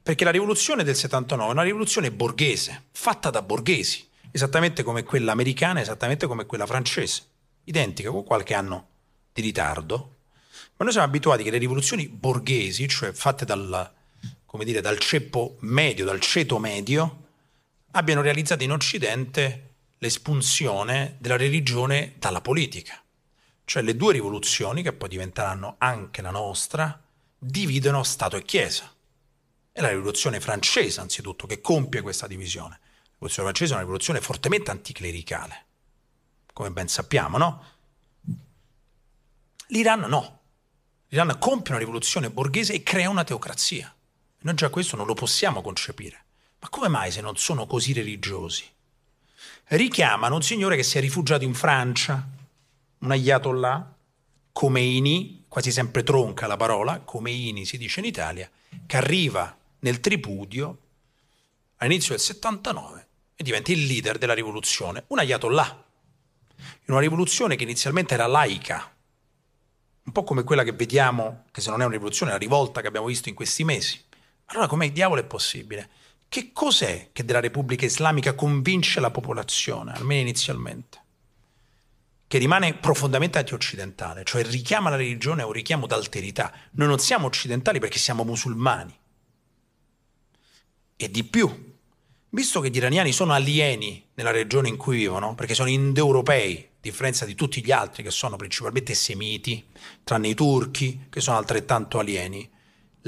[0.00, 5.32] Perché la rivoluzione del 79 è una rivoluzione borghese, fatta da borghesi, esattamente come quella
[5.32, 7.22] americana, esattamente come quella francese,
[7.64, 8.86] identica, con qualche anno
[9.32, 10.18] di ritardo.
[10.76, 13.92] Ma noi siamo abituati che le rivoluzioni borghesi, cioè fatte dal,
[14.62, 17.22] dire, dal ceppo medio, dal ceto medio,
[17.90, 19.72] abbiano realizzato in Occidente
[20.04, 23.02] l'espunzione della religione dalla politica.
[23.64, 27.02] Cioè le due rivoluzioni, che poi diventeranno anche la nostra,
[27.38, 28.92] dividono Stato e Chiesa.
[29.72, 32.78] È la rivoluzione francese, anzitutto, che compie questa divisione.
[32.80, 35.64] La rivoluzione francese è una rivoluzione fortemente anticlericale,
[36.52, 37.64] come ben sappiamo, no?
[39.68, 40.40] L'Iran no.
[41.08, 43.94] L'Iran compie una rivoluzione borghese e crea una teocrazia.
[44.40, 46.24] Noi già questo non lo possiamo concepire.
[46.58, 48.70] Ma come mai se non sono così religiosi?
[49.68, 52.26] Richiamano un signore che si è rifugiato in Francia,
[52.98, 53.96] un ayatollah,
[54.52, 58.48] Khomeini, quasi sempre tronca la parola, Khomeini si dice in Italia,
[58.86, 60.78] che arriva nel tripudio
[61.76, 63.06] all'inizio del 79
[63.36, 65.84] e diventa il leader della rivoluzione, un ayatollah,
[66.56, 68.92] in una rivoluzione che inizialmente era laica,
[70.04, 72.80] un po' come quella che vediamo, che se non è una rivoluzione, è la rivolta
[72.80, 74.02] che abbiamo visto in questi mesi.
[74.46, 75.88] Allora come diavolo è possibile?
[76.34, 80.98] Che cos'è che della Repubblica Islamica convince la popolazione, almeno inizialmente?
[82.26, 86.52] Che rimane profondamente antioccidentale, cioè richiama la religione a un richiamo d'alterità.
[86.72, 88.92] Noi non siamo occidentali perché siamo musulmani.
[90.96, 91.76] E di più,
[92.30, 96.68] visto che gli iraniani sono alieni nella regione in cui vivono, perché sono indoeuropei, a
[96.80, 99.68] differenza di tutti gli altri che sono principalmente semiti,
[100.02, 102.50] tranne i turchi, che sono altrettanto alieni,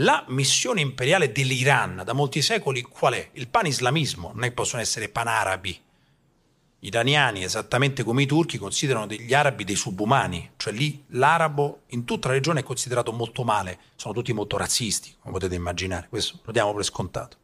[0.00, 3.30] la missione imperiale dell'Iran da molti secoli qual è?
[3.32, 5.80] Il panislamismo, non è che possono essere panarabi.
[6.78, 12.04] Gli iraniani, esattamente come i turchi, considerano degli arabi dei subumani, cioè lì l'arabo in
[12.04, 16.40] tutta la regione è considerato molto male, sono tutti molto razzisti, come potete immaginare, questo
[16.44, 17.38] lo diamo per scontato.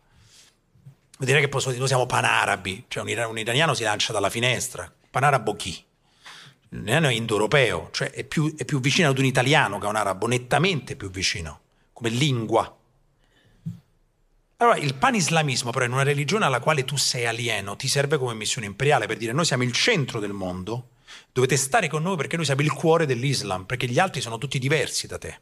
[1.16, 4.92] Vuol dire che dire, noi siamo panarabi, cioè un, un iraniano si lancia dalla finestra,
[5.10, 5.82] panarabo chi?
[6.68, 9.96] L'iraniano è indoeuropeo, cioè è più, è più vicino ad un italiano che a un
[9.96, 11.61] arabo, nettamente più vicino
[12.02, 12.76] come lingua.
[14.56, 18.34] Allora, il panislamismo però in una religione alla quale tu sei alieno ti serve come
[18.34, 20.90] missione imperiale per dire noi siamo il centro del mondo,
[21.32, 24.58] dovete stare con noi perché noi siamo il cuore dell'Islam, perché gli altri sono tutti
[24.58, 25.40] diversi da te.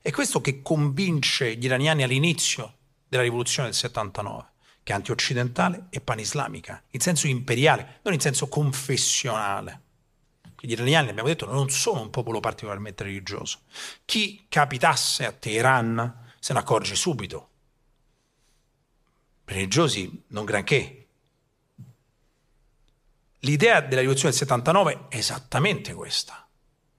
[0.00, 2.74] È questo che convince gli iraniani all'inizio
[3.08, 4.44] della rivoluzione del 79,
[4.82, 9.86] che è antioccidentale e panislamica, in senso imperiale, non in senso confessionale
[10.60, 13.60] gli iraniani, abbiamo detto, non sono un popolo particolarmente religioso.
[14.04, 17.48] Chi capitasse a Teheran se ne accorge subito.
[19.44, 21.06] Religiosi non granché.
[23.40, 26.46] L'idea della rivoluzione del 79 è esattamente questa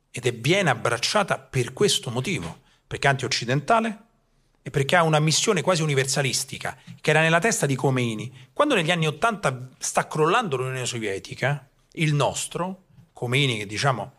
[0.09, 4.03] ed è viene abbracciata per questo motivo, perché è anti-occidentale
[4.61, 8.49] e perché ha una missione quasi universalistica che era nella testa di Khomeini.
[8.53, 12.85] Quando negli anni 80 sta crollando l'Unione Sovietica, il nostro,
[13.19, 14.13] Khomeini che diciamo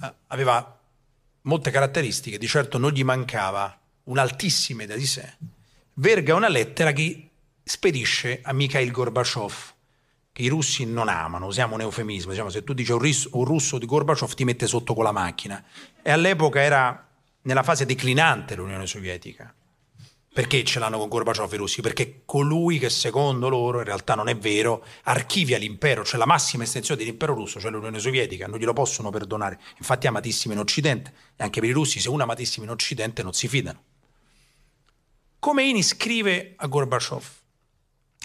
[0.00, 0.78] eh, aveva
[1.42, 5.34] molte caratteristiche, di certo non gli mancava un'altissima idea di sé,
[5.94, 7.30] verga una lettera che
[7.64, 9.72] spedisce a Mikhail Gorbaciov,
[10.30, 13.44] che i russi non amano, usiamo un eufemismo, diciamo, se tu dici un, ris- un
[13.44, 15.62] russo di Gorbaciov ti mette sotto con la macchina.
[16.00, 17.08] E all'epoca era
[17.42, 19.52] nella fase declinante l'Unione Sovietica.
[20.34, 21.80] Perché ce l'hanno con Gorbaciov i russi?
[21.80, 26.64] Perché colui che secondo loro, in realtà non è vero, archivia l'impero, cioè la massima
[26.64, 29.60] estensione dell'impero russo, cioè l'Unione Sovietica, non glielo possono perdonare.
[29.78, 33.22] Infatti amatissimo in Occidente e anche per i russi se uno è amatissimo in Occidente
[33.22, 33.80] non si fidano.
[35.38, 37.24] Khomeini scrive a Gorbaciov,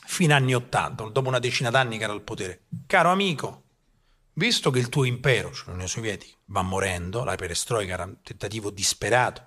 [0.08, 3.66] fino anni Ottanta, dopo una decina d'anni che era al potere, caro amico,
[4.34, 8.72] visto che il tuo impero, cioè l'Unione Sovietica, va morendo, la perestroica era un tentativo
[8.72, 9.46] disperato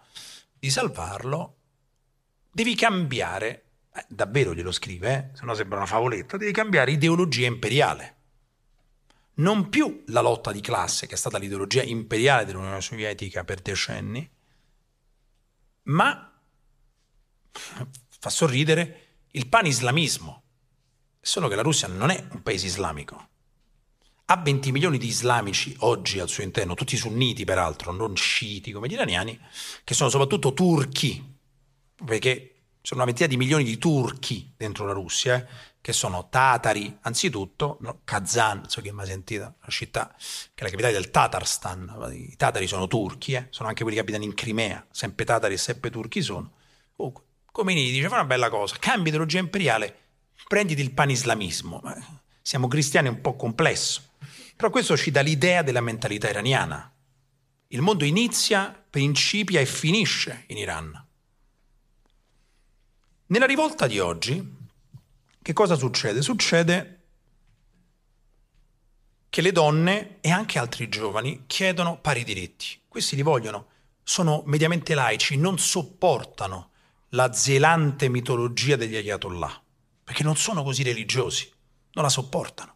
[0.57, 1.57] di salvarlo,
[2.53, 5.37] devi cambiare, eh, davvero glielo scrive, eh?
[5.37, 8.17] se no sembra una favoletta, devi cambiare ideologia imperiale.
[9.35, 14.31] Non più la lotta di classe, che è stata l'ideologia imperiale dell'Unione Sovietica per decenni,
[15.85, 16.31] ma,
[17.51, 20.43] fa sorridere, il panislamismo.
[21.19, 23.29] Solo che la Russia non è un paese islamico.
[24.27, 28.89] ha 20 milioni di islamici oggi al suo interno, tutti sunniti peraltro, non sciiti come
[28.89, 29.39] gli iraniani,
[29.85, 31.32] che sono soprattutto turchi,
[32.05, 35.47] perché sono una ventina di milioni di turchi dentro la Russia, eh,
[35.81, 40.63] che sono tatari, anzitutto, no, Kazan, non so chi mai sentita, una città che è
[40.63, 44.35] la capitale del Tatarstan, i tatari sono turchi, eh, sono anche quelli che abitano in
[44.35, 46.53] Crimea, sempre tatari e sempre turchi sono.
[46.95, 49.95] Comunque, Comini dice, fa una bella cosa, cambia ideologia imperiale,
[50.49, 51.83] prenditi il panislamismo.
[52.41, 54.13] Siamo cristiani è un po' complesso,
[54.57, 56.91] però questo ci dà l'idea della mentalità iraniana.
[57.69, 61.07] Il mondo inizia, principia e finisce in Iran.
[63.33, 64.57] Nella rivolta di oggi,
[65.41, 66.21] che cosa succede?
[66.21, 67.01] Succede
[69.31, 72.79] che le donne e anche altri giovani chiedono pari diritti.
[72.87, 73.69] Questi li vogliono,
[74.03, 76.73] sono mediamente laici, non sopportano
[77.13, 79.63] la zelante mitologia degli ayatollah,
[80.05, 81.51] perché non sono così religiosi,
[81.93, 82.75] non la sopportano.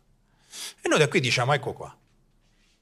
[0.81, 1.95] E noi da qui diciamo, ecco qua,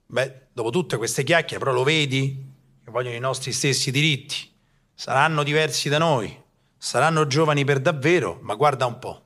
[0.07, 2.53] beh, dopo tutte queste chiacchiere, però lo vedi,
[2.85, 4.49] che vogliono i nostri stessi diritti,
[4.95, 6.43] saranno diversi da noi,
[6.85, 9.25] saranno giovani per davvero, ma guarda un po'.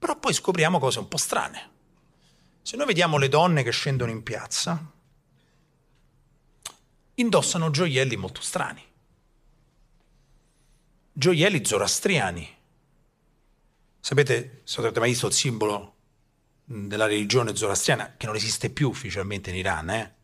[0.00, 1.70] Però poi scopriamo cose un po' strane.
[2.60, 4.92] Se noi vediamo le donne che scendono in piazza,
[7.14, 8.84] indossano gioielli molto strani.
[11.12, 12.56] Gioielli zoroastriani.
[14.00, 15.94] Sapete, se avete mai visto il simbolo
[16.64, 20.14] della religione zoroastriana, che non esiste più ufficialmente in Iran, eh?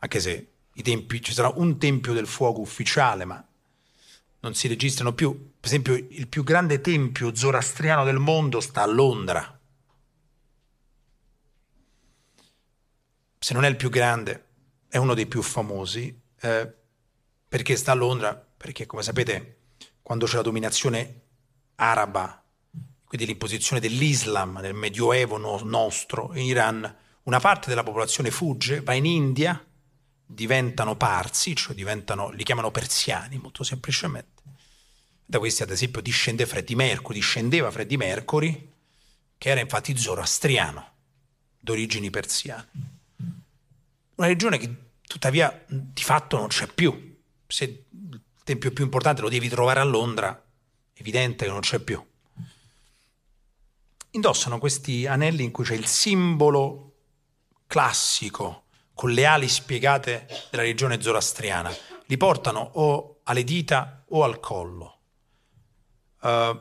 [0.00, 3.47] anche se tempi, ci sarà un tempio del fuoco ufficiale, ma
[4.40, 5.54] non si registrano più.
[5.58, 9.60] Per esempio, il più grande tempio zoroastriano del mondo sta a Londra.
[13.38, 14.46] Se non è il più grande,
[14.88, 16.20] è uno dei più famosi.
[16.40, 16.72] Eh,
[17.48, 18.34] perché sta a Londra?
[18.34, 19.58] Perché, come sapete,
[20.02, 21.22] quando c'è la dominazione
[21.76, 22.42] araba,
[23.04, 28.94] quindi l'imposizione dell'Islam nel Medioevo no- nostro in Iran, una parte della popolazione fugge, va
[28.94, 29.62] in India,
[30.30, 34.42] diventano parsi, cioè diventano, li chiamano persiani molto semplicemente.
[35.24, 38.72] Da questi ad esempio discende Freddie Mercury, discendeva Freddie Mercury,
[39.38, 40.92] che era infatti zoroastriano,
[41.58, 42.68] d'origini persiane.
[44.16, 44.74] Una regione che
[45.06, 47.16] tuttavia di fatto non c'è più.
[47.46, 50.30] Se il tempio più importante lo devi trovare a Londra,
[50.92, 52.04] è evidente che non c'è più.
[54.10, 56.96] Indossano questi anelli in cui c'è il simbolo
[57.66, 58.64] classico
[58.98, 61.72] con le ali spiegate della religione zoroastriana,
[62.06, 64.98] li portano o alle dita o al collo.
[66.20, 66.60] Uh,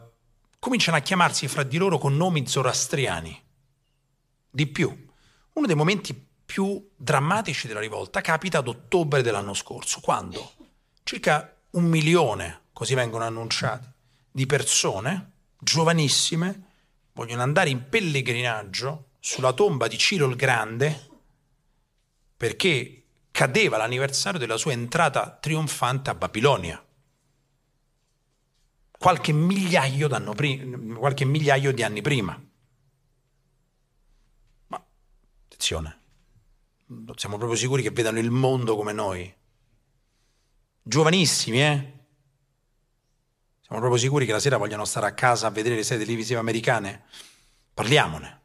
[0.59, 3.43] cominciano a chiamarsi fra di loro con nomi zoroastriani.
[4.51, 5.07] Di più,
[5.53, 6.13] uno dei momenti
[6.45, 10.51] più drammatici della rivolta capita ad ottobre dell'anno scorso, quando
[11.01, 13.89] circa un milione, così vengono annunciati,
[14.29, 16.65] di persone giovanissime
[17.13, 21.06] vogliono andare in pellegrinaggio sulla tomba di Ciro il Grande
[22.37, 26.83] perché cadeva l'anniversario della sua entrata trionfante a Babilonia.
[28.97, 32.39] Qualche migliaio, pri- qualche migliaio di anni prima.
[34.67, 34.85] Ma
[35.45, 35.99] attenzione,
[36.87, 39.35] non siamo proprio sicuri che vedano il mondo come noi.
[40.81, 41.93] Giovanissimi, eh?
[43.61, 46.39] Siamo proprio sicuri che la sera vogliono stare a casa a vedere le serie televisive
[46.39, 47.03] americane?
[47.73, 48.41] Parliamone.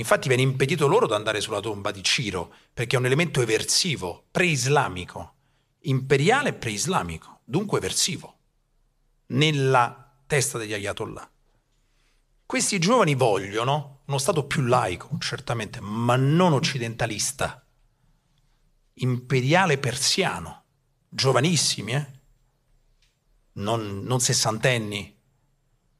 [0.00, 4.24] Infatti viene impedito loro di andare sulla tomba di Ciro, perché è un elemento eversivo,
[4.30, 5.34] pre-islamico,
[5.80, 8.38] imperiale e pre-islamico, dunque eversivo,
[9.26, 11.30] nella testa degli ayatollah.
[12.46, 17.62] Questi giovani vogliono uno Stato più laico, certamente, ma non occidentalista,
[18.94, 20.64] imperiale persiano,
[21.10, 22.06] giovanissimi, eh?
[23.52, 25.14] non, non sessantenni,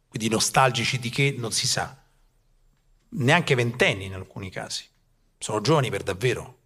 [0.09, 2.00] quindi nostalgici di che non si sa
[3.11, 4.85] neanche ventenni in alcuni casi,
[5.39, 6.59] sono giovani per davvero.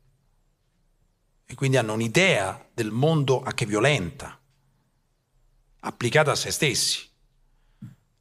[1.46, 4.38] E quindi hanno un'idea del mondo anche violenta,
[5.80, 7.08] applicata a se stessi.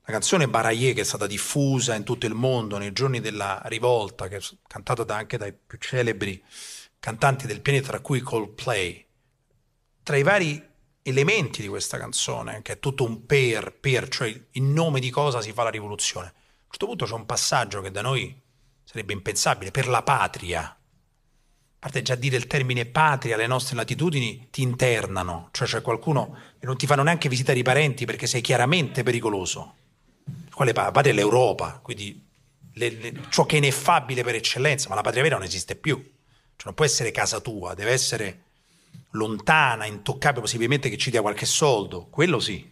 [0.05, 4.27] La canzone Baraye che è stata diffusa in tutto il mondo nei giorni della rivolta,
[4.27, 6.43] che è cantata da anche dai più celebri
[6.99, 9.05] cantanti del pianeta, tra cui Coldplay,
[10.03, 10.71] tra i vari
[11.03, 15.41] elementi di questa canzone, che è tutto un per, per, cioè in nome di cosa
[15.41, 16.33] si fa la rivoluzione
[16.73, 18.35] questo punto c'è un passaggio che da noi
[18.83, 20.61] sarebbe impensabile, per la patria.
[20.63, 20.75] A
[21.77, 26.65] parte già dire il termine patria, le nostre latitudini ti internano, cioè c'è qualcuno che
[26.65, 29.75] non ti fanno neanche visitare i parenti perché sei chiaramente pericoloso.
[30.51, 30.91] Quale patria?
[30.91, 32.25] Patria è l'Europa, quindi
[32.73, 35.95] le, le, ciò che è ineffabile per eccellenza, ma la patria vera non esiste più.
[35.95, 38.41] Cioè non può essere casa tua, deve essere
[39.11, 42.71] lontana, intoccabile, possibilmente che ci dia qualche soldo, quello sì.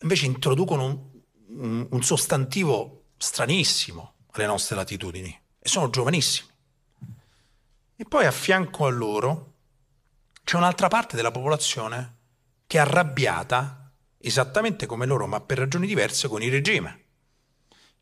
[0.00, 1.10] Invece introducono
[1.48, 6.48] un, un, sostantivo stranissimo, alle nostre latitudini e sono giovanissimi.
[7.96, 9.54] E poi a fianco a loro
[10.44, 12.14] c'è un'altra parte della popolazione
[12.66, 17.04] che è arrabbiata esattamente come loro, ma per ragioni diverse con il regime.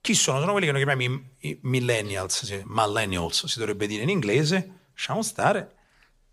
[0.00, 0.40] Chi sono?
[0.40, 5.73] Sono quelli che noi chiamiamo i millennials, millennials si dovrebbe dire in inglese, lasciamo stare,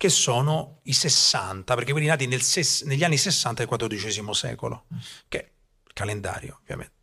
[0.01, 4.85] che sono i 60, perché quelli nati ses- negli anni 60 del XIV secolo,
[5.27, 5.43] che è
[5.85, 6.99] il calendario ovviamente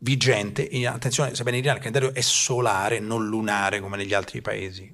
[0.00, 4.92] vigente, attenzione, sebbene in Iran il calendario è solare, non lunare come negli altri paesi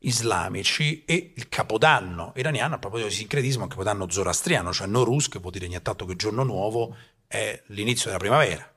[0.00, 5.30] islamici, e il capodanno iraniano, a proposito di sincretismo, è un capodanno zoroastriano, cioè Norus,
[5.30, 6.94] che vuol dire nient'altro che giorno nuovo,
[7.26, 8.74] è l'inizio della primavera.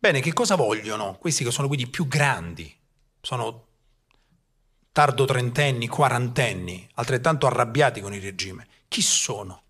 [0.00, 2.76] Bene, che cosa vogliono questi che sono quelli più grandi?
[3.20, 3.66] Sono
[4.92, 8.68] tardo trentenni, quarantenni, altrettanto arrabbiati con il regime.
[8.88, 9.62] Chi sono?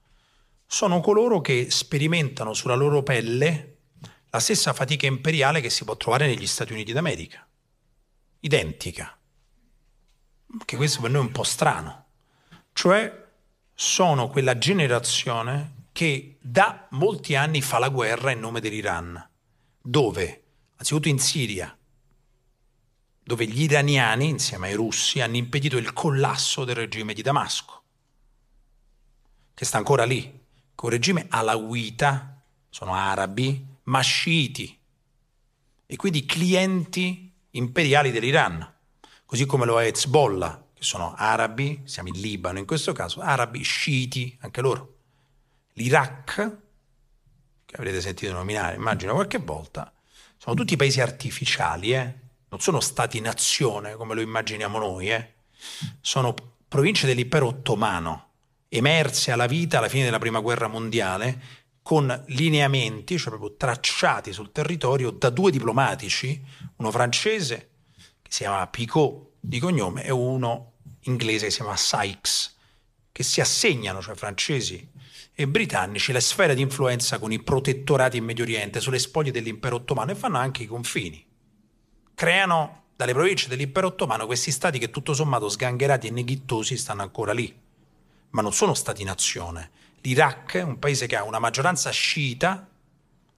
[0.67, 3.77] Sono coloro che sperimentano sulla loro pelle
[4.31, 7.47] la stessa fatica imperiale che si può trovare negli Stati Uniti d'America.
[8.41, 9.17] Identica.
[10.65, 12.07] Che questo per noi è un po' strano.
[12.73, 13.29] Cioè
[13.75, 19.29] sono quella generazione che da molti anni fa la guerra in nome dell'Iran
[19.81, 20.45] dove,
[20.77, 21.77] anzitutto in Siria,
[23.23, 27.83] dove gli iraniani, insieme ai russi, hanno impedito il collasso del regime di Damasco,
[29.55, 30.41] che sta ancora lì,
[30.75, 34.79] con un regime alawita, sono arabi, ma sciiti,
[35.87, 38.71] e quindi clienti imperiali dell'Iran,
[39.27, 43.63] così come lo è Hezbollah, che sono arabi, siamo in Libano in questo caso, arabi,
[43.63, 44.97] sciiti, anche loro.
[45.75, 46.57] L'Iraq,
[47.65, 49.93] che avrete sentito nominare, immagino qualche volta,
[50.37, 52.22] sono tutti paesi artificiali, eh?
[52.53, 55.33] Non sono stati-nazione come lo immaginiamo noi, eh?
[56.03, 56.35] sono
[56.69, 58.29] province dell'impero ottomano,
[58.69, 64.53] emerse alla vita alla fine della prima guerra mondiale, con lineamenti, cioè proprio tracciati sul
[64.53, 66.41] territorio da due diplomatici,
[66.77, 67.71] uno francese
[68.21, 70.73] che si chiama Picot di cognome e uno
[71.05, 72.57] inglese che si chiama Sykes,
[73.13, 74.91] che si assegnano, cioè francesi
[75.35, 79.77] e britannici la sfera di influenza con i protettorati in Medio Oriente sulle spoglie dell'impero
[79.77, 81.31] ottomano e fanno anche i confini.
[82.23, 87.33] Creano dalle province dell'impero ottomano questi stati che tutto sommato sgangherati e neghittosi stanno ancora
[87.33, 87.53] lì,
[88.31, 89.71] ma non sono stati-nazione.
[90.03, 92.69] L'Iraq è un paese che ha una maggioranza sciita,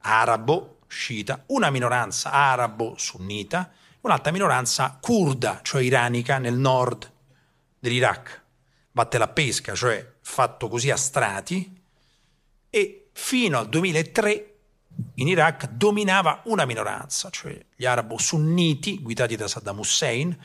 [0.00, 3.72] arabo, sciita, una minoranza arabo-sunnita,
[4.02, 7.10] un'altra minoranza kurda, cioè iranica, nel nord
[7.78, 8.42] dell'Iraq.
[8.92, 11.82] Batte la pesca, cioè fatto così a strati,
[12.68, 14.53] e fino al 2003
[15.14, 20.36] in Iraq dominava una minoranza, cioè gli arabo-sunniti guidati da Saddam Hussein,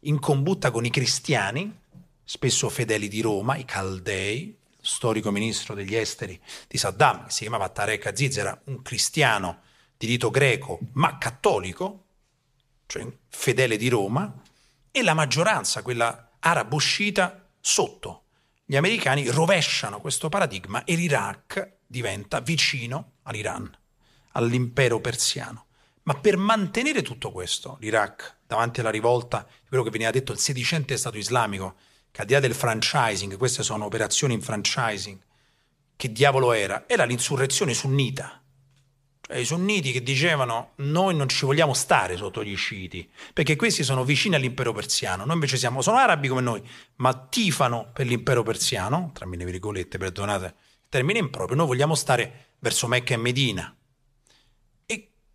[0.00, 1.76] in combutta con i cristiani,
[2.24, 8.06] spesso fedeli di Roma, i caldei, storico ministro degli esteri di Saddam, si chiamava Tarek
[8.06, 9.60] Aziz, era un cristiano
[9.96, 12.04] di rito greco, ma cattolico,
[12.86, 14.42] cioè fedele di Roma,
[14.90, 18.22] e la maggioranza, quella arabo-sciita, sotto.
[18.64, 23.70] Gli americani rovesciano questo paradigma e l'Iraq diventa vicino all'Iran,
[24.32, 25.66] all'impero persiano.
[26.02, 30.96] Ma per mantenere tutto questo, l'Iraq, davanti alla rivolta, quello che veniva detto il sedicente
[30.96, 31.76] Stato islamico,
[32.10, 35.18] che al di là del franchising, queste sono operazioni in franchising,
[35.94, 36.84] che diavolo era?
[36.86, 38.42] Era l'insurrezione sunnita.
[39.20, 43.82] Cioè i sunniti che dicevano noi non ci vogliamo stare sotto gli sciiti, perché questi
[43.82, 46.66] sono vicini all'impero persiano, noi invece siamo, sono arabi come noi,
[46.96, 50.54] ma tifano per l'impero persiano, tra mille virgolette, perdonate
[50.88, 53.77] termine improprio, noi vogliamo stare verso Mecca e Medina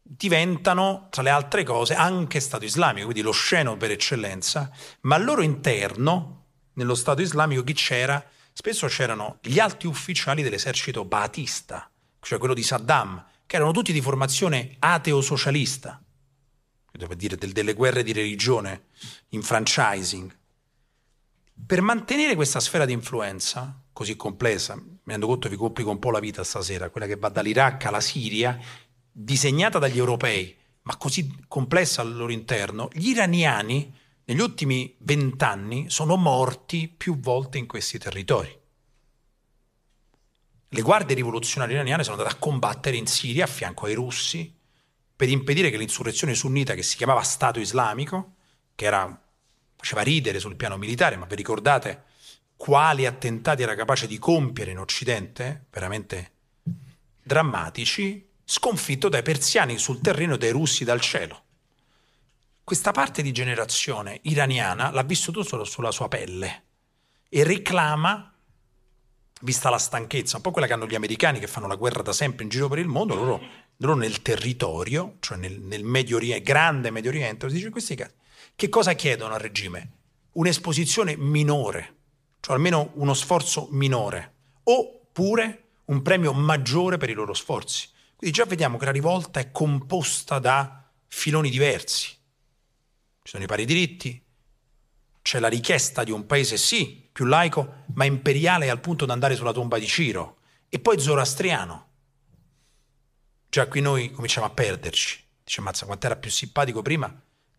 [0.03, 4.69] diventano, tra le altre cose, anche Stato islamico, quindi lo sceno per eccellenza,
[5.01, 8.23] ma al loro interno, nello Stato islamico, chi c'era?
[8.51, 11.89] Spesso c'erano gli alti ufficiali dell'esercito baatista,
[12.19, 16.03] cioè quello di Saddam, che erano tutti di formazione ateo-socialista,
[16.91, 18.87] per dire delle guerre di religione
[19.29, 20.37] in franchising.
[21.65, 25.99] Per mantenere questa sfera di influenza, così complessa, mi rendo conto che vi complico un
[25.99, 28.59] po' la vita stasera, quella che va dall'Iraq alla Siria,
[29.15, 33.93] disegnata dagli europei, ma così complessa al loro interno, gli iraniani
[34.25, 38.59] negli ultimi vent'anni sono morti più volte in questi territori.
[40.69, 44.51] Le guardie rivoluzionarie iraniane sono andate a combattere in Siria a fianco ai russi
[45.15, 48.33] per impedire che l'insurrezione sunnita che si chiamava Stato islamico,
[48.73, 49.21] che era,
[49.75, 52.05] faceva ridere sul piano militare, ma vi ricordate
[52.57, 56.31] quali attentati era capace di compiere in Occidente, veramente
[57.21, 61.41] drammatici, sconfitto dai persiani sul terreno dei russi dal cielo.
[62.63, 66.63] Questa parte di generazione iraniana l'ha vissuto solo sulla sua pelle
[67.29, 68.33] e reclama,
[69.41, 72.13] vista la stanchezza, un po' quella che hanno gli americani che fanno la guerra da
[72.13, 76.43] sempre in giro per il mondo, loro loro nel territorio, cioè nel, nel Medio Oriente,
[76.43, 78.13] grande Medio Oriente, si dice in questi casi,
[78.55, 79.91] che cosa chiedono al regime?
[80.33, 81.95] Un'esposizione minore,
[82.39, 84.33] cioè almeno uno sforzo minore,
[84.63, 87.89] oppure un premio maggiore per i loro sforzi.
[88.23, 92.07] Quindi già vediamo che la rivolta è composta da filoni diversi.
[92.07, 92.17] Ci
[93.21, 94.23] sono i pari diritti,
[95.21, 99.35] c'è la richiesta di un paese sì, più laico, ma imperiale al punto da andare
[99.35, 100.37] sulla tomba di Ciro,
[100.69, 101.87] e poi zoroastriano.
[103.49, 105.21] Già qui noi cominciamo a perderci.
[105.43, 107.13] Dice, mazza, quanto era più simpatico prima?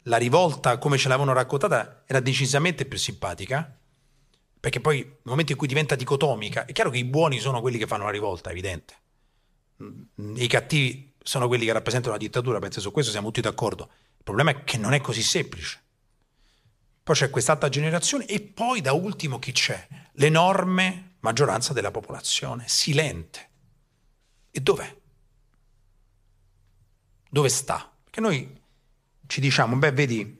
[0.04, 3.78] La rivolta, come ce l'avevano raccontata, era decisamente più simpatica,
[4.58, 7.76] perché poi nel momento in cui diventa dicotomica, è chiaro che i buoni sono quelli
[7.76, 9.02] che fanno la rivolta, è evidente.
[9.82, 13.90] Mm, I cattivi sono quelli che rappresentano la dittatura, penso su questo siamo tutti d'accordo.
[14.16, 15.82] Il problema è che non è così semplice.
[17.02, 19.86] Poi c'è quest'altra generazione e poi da ultimo chi c'è?
[20.12, 23.50] L'enorme maggioranza della popolazione, silente.
[24.50, 24.96] E dov'è?
[27.28, 27.92] Dove sta?
[28.04, 28.60] Perché noi
[29.26, 30.36] ci diciamo, beh, vedi,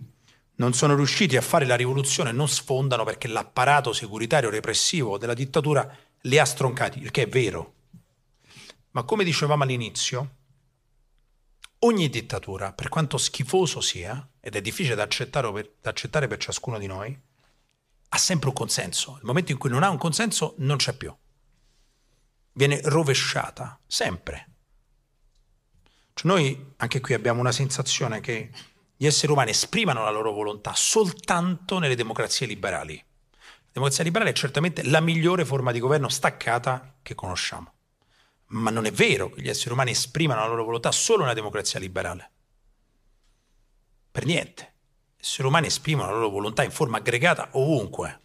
[0.56, 5.92] non sono riusciti a fare la rivoluzione, non sfondano perché l'apparato securitario repressivo della dittatura
[6.22, 7.72] li ha stroncati, il che è vero.
[8.94, 10.36] Ma come dicevamo all'inizio,
[11.80, 16.38] ogni dittatura, per quanto schifoso sia, ed è difficile da accettare, per, da accettare per
[16.38, 17.18] ciascuno di noi,
[18.08, 19.14] ha sempre un consenso.
[19.14, 21.12] Nel momento in cui non ha un consenso, non c'è più.
[22.52, 24.50] Viene rovesciata, sempre.
[26.14, 28.52] Cioè noi anche qui abbiamo una sensazione che
[28.96, 32.94] gli esseri umani esprimano la loro volontà soltanto nelle democrazie liberali.
[32.94, 37.72] La democrazia liberale è certamente la migliore forma di governo staccata che conosciamo
[38.54, 41.80] ma non è vero che gli esseri umani esprimano la loro volontà solo nella democrazia
[41.80, 42.30] liberale.
[44.10, 44.72] Per niente.
[45.16, 48.20] Gli esseri umani esprimono la loro volontà in forma aggregata ovunque,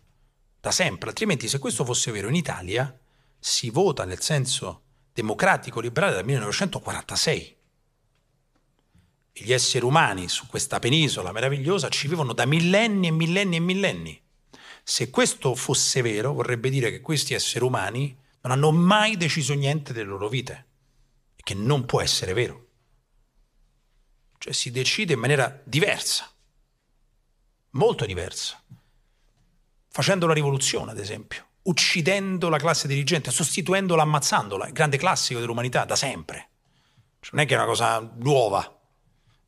[0.59, 1.09] da sempre.
[1.09, 2.95] Altrimenti, se questo fosse vero in Italia,
[3.39, 7.57] si vota nel senso democratico liberale dal 1946.
[9.31, 13.59] E gli esseri umani su questa penisola meravigliosa ci vivono da millenni e millenni e
[13.59, 14.21] millenni.
[14.83, 19.93] Se questo fosse vero, vorrebbe dire che questi esseri umani non hanno mai deciso niente
[19.93, 20.67] delle loro vite,
[21.35, 22.67] che non può essere vero.
[24.37, 26.31] Cioè si decide in maniera diversa,
[27.71, 28.61] molto diversa,
[29.89, 35.83] facendo la rivoluzione, ad esempio, uccidendo la classe dirigente, sostituendola, ammazzandola, il grande classico dell'umanità
[35.83, 36.49] da sempre.
[37.19, 38.79] Cioè, non è che è una cosa nuova.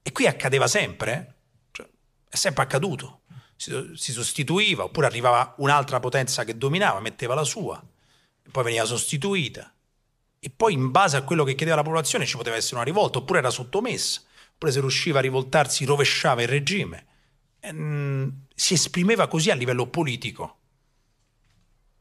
[0.04, 1.34] E qui accadeva sempre, eh?
[1.72, 1.88] cioè,
[2.28, 3.22] è sempre accaduto.
[3.56, 7.82] Si, si sostituiva, oppure arrivava un'altra potenza che dominava, metteva la sua
[8.52, 9.74] poi veniva sostituita.
[10.40, 13.20] E poi in base a quello che chiedeva la popolazione ci poteva essere una rivolta,
[13.20, 14.22] oppure era sottomessa,
[14.54, 17.06] oppure se riusciva a rivoltarsi rovesciava il regime.
[17.60, 20.58] E, mh, si esprimeva così a livello politico.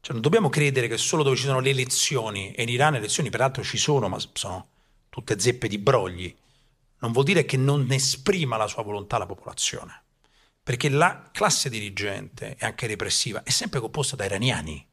[0.01, 2.97] Cioè, non dobbiamo credere che solo dove ci sono le elezioni, e in Iran le
[2.97, 4.69] elezioni peraltro ci sono, ma sono
[5.09, 6.35] tutte zeppe di brogli,
[6.99, 10.03] non vuol dire che non esprima la sua volontà la popolazione.
[10.63, 14.87] Perché la classe dirigente e anche repressiva è sempre composta da iraniani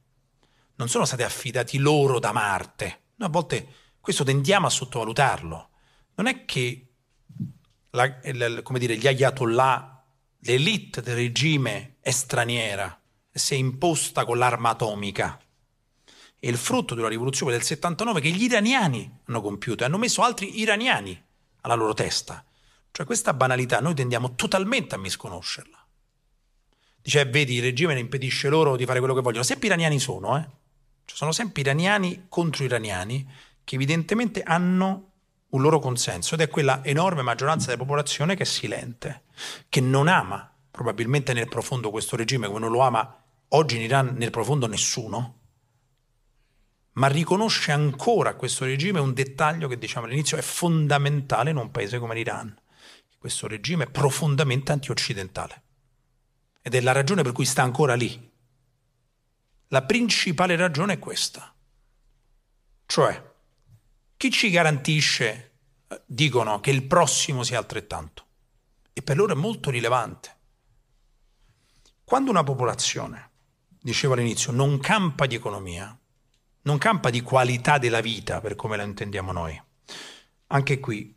[0.79, 3.03] non sono stati affidati loro da Marte.
[3.17, 3.69] Noi a volte
[4.01, 5.69] questo tendiamo a sottovalutarlo.
[6.17, 6.87] Non è che
[7.91, 10.05] la, il, come dire, gli ayatollah,
[10.41, 12.99] l'elite del regime è straniera
[13.39, 15.41] si è imposta con l'arma atomica.
[16.39, 19.99] È il frutto di una rivoluzione del 79 che gli iraniani hanno compiuto e hanno
[19.99, 21.21] messo altri iraniani
[21.63, 22.45] alla loro testa.
[22.91, 25.77] Cioè questa banalità noi tendiamo totalmente a misconoscerla.
[27.01, 29.45] Dice, vedi, il regime ne impedisce loro di fare quello che vogliono.
[29.45, 30.47] Sempre iraniani sono, eh?
[31.09, 33.27] Cioè, sono sempre iraniani contro iraniani
[33.65, 35.13] che evidentemente hanno
[35.49, 39.23] un loro consenso ed è quella enorme maggioranza della popolazione che è silente,
[39.71, 44.17] che non ama probabilmente nel profondo questo regime come non lo ama oggi in Iran
[44.19, 45.39] nel profondo nessuno,
[46.93, 51.99] ma riconosce ancora questo regime un dettaglio che diciamo all'inizio è fondamentale in un paese
[51.99, 52.55] come l'Iran.
[53.17, 55.63] Questo regime è profondamente antioccidentale
[56.61, 58.28] ed è la ragione per cui sta ancora lì,
[59.69, 61.55] la principale ragione è questa.
[62.87, 63.33] Cioè,
[64.17, 65.53] chi ci garantisce,
[65.89, 68.25] eh, dicono, che il prossimo sia altrettanto?
[68.93, 70.37] E per loro è molto rilevante.
[72.03, 73.31] Quando una popolazione,
[73.81, 75.97] dicevo all'inizio, non campa di economia,
[76.63, 79.63] non campa di qualità della vita, per come la intendiamo noi,
[80.49, 81.15] anche qui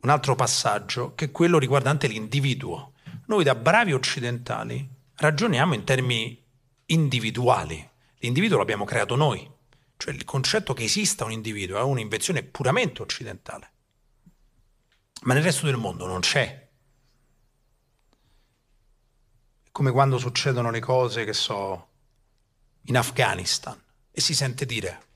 [0.00, 2.94] un altro passaggio che è quello riguardante l'individuo.
[3.26, 6.42] Noi da bravi occidentali ragioniamo in termini
[6.90, 7.88] individuali.
[8.18, 9.48] L'individuo l'abbiamo creato noi,
[9.96, 13.70] cioè il concetto che esista un individuo è un'invenzione puramente occidentale.
[15.22, 16.68] Ma nel resto del mondo non c'è.
[19.62, 21.88] È come quando succedono le cose che so
[22.82, 23.80] in Afghanistan
[24.10, 25.06] e si sente dire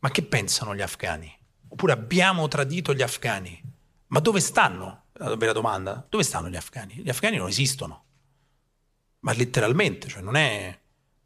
[0.00, 1.34] ma che pensano gli afghani?
[1.68, 3.62] Oppure abbiamo tradito gli afghani.
[4.08, 5.04] Ma dove stanno?
[5.12, 6.04] La vera domanda.
[6.08, 6.94] Dove stanno gli afghani?
[6.94, 8.04] Gli afghani non esistono.
[9.20, 10.78] Ma letteralmente, cioè non è,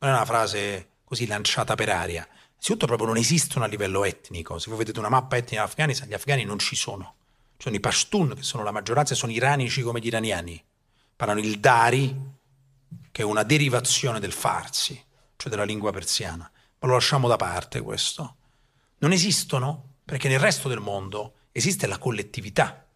[0.04, 2.26] non è una frase così lanciata per aria.
[2.50, 4.58] Innanzitutto proprio non esistono a livello etnico.
[4.58, 7.14] Se voi vedete una mappa etnica afghanistan, gli afghani non ci sono.
[7.56, 10.62] Sono i Pashtun, che sono la maggioranza, sono iranici come gli iraniani.
[11.16, 12.16] Parlano il Dari,
[13.10, 15.02] che è una derivazione del Farsi,
[15.36, 16.50] cioè della lingua persiana.
[16.78, 18.36] Ma lo lasciamo da parte questo.
[18.98, 22.86] Non esistono perché nel resto del mondo esiste la collettività.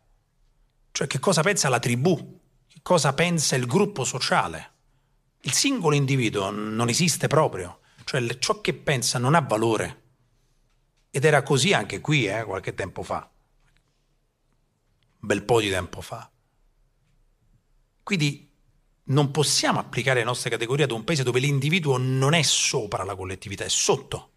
[0.93, 4.73] Cioè che cosa pensa la tribù, che cosa pensa il gruppo sociale.
[5.43, 7.78] Il singolo individuo non esiste proprio
[8.09, 10.03] cioè ciò che pensa non ha valore.
[11.11, 13.30] Ed era così anche qui, eh, qualche tempo fa,
[15.20, 16.30] un bel po' di tempo fa.
[18.03, 18.51] Quindi
[19.05, 23.14] non possiamo applicare le nostre categorie ad un paese dove l'individuo non è sopra la
[23.14, 24.30] collettività, è sotto.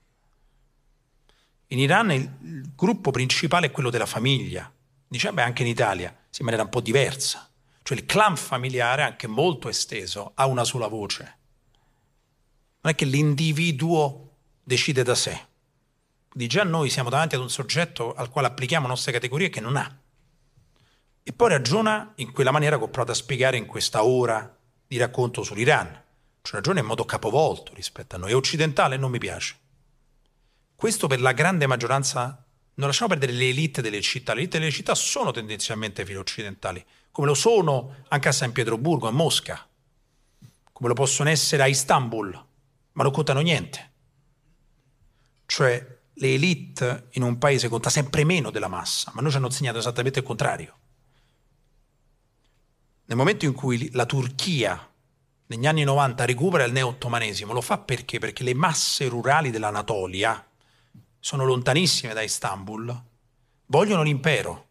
[1.67, 4.69] In Iran il gruppo principale è quello della famiglia,
[5.07, 7.49] diciamo anche in Italia, in maniera un po' diversa.
[7.83, 11.39] Cioè il clan familiare, anche molto esteso, ha una sola voce
[12.81, 14.29] non è che l'individuo
[14.63, 15.49] decide da sé.
[16.29, 19.75] Quindi già noi siamo davanti ad un soggetto al quale applichiamo nostre categorie che non
[19.75, 19.97] ha.
[21.23, 24.57] E poi ragiona in quella maniera che ho provato a spiegare in questa ora
[24.87, 26.03] di racconto sull'Iran.
[26.41, 28.31] Cioè ragiona in modo capovolto rispetto a noi.
[28.31, 29.57] È occidentale e non mi piace.
[30.75, 32.43] Questo per la grande maggioranza,
[32.75, 34.33] non lasciamo perdere le elite delle città.
[34.33, 39.11] Le elite delle città sono tendenzialmente filo-occidentali, come lo sono anche a San Pietroburgo, a
[39.11, 39.67] Mosca,
[40.71, 42.45] come lo possono essere a Istanbul,
[42.93, 43.91] ma non contano niente.
[45.45, 49.47] Cioè le elite in un paese conta sempre meno della massa, ma noi ci hanno
[49.47, 50.75] insegnato esattamente il contrario.
[53.05, 54.89] Nel momento in cui la Turchia
[55.47, 58.19] negli anni 90 recupera il neo-ottomanesimo, lo fa perché?
[58.19, 60.45] Perché le masse rurali dell'Anatolia
[61.19, 63.03] sono lontanissime da Istanbul,
[63.65, 64.67] vogliono l'impero,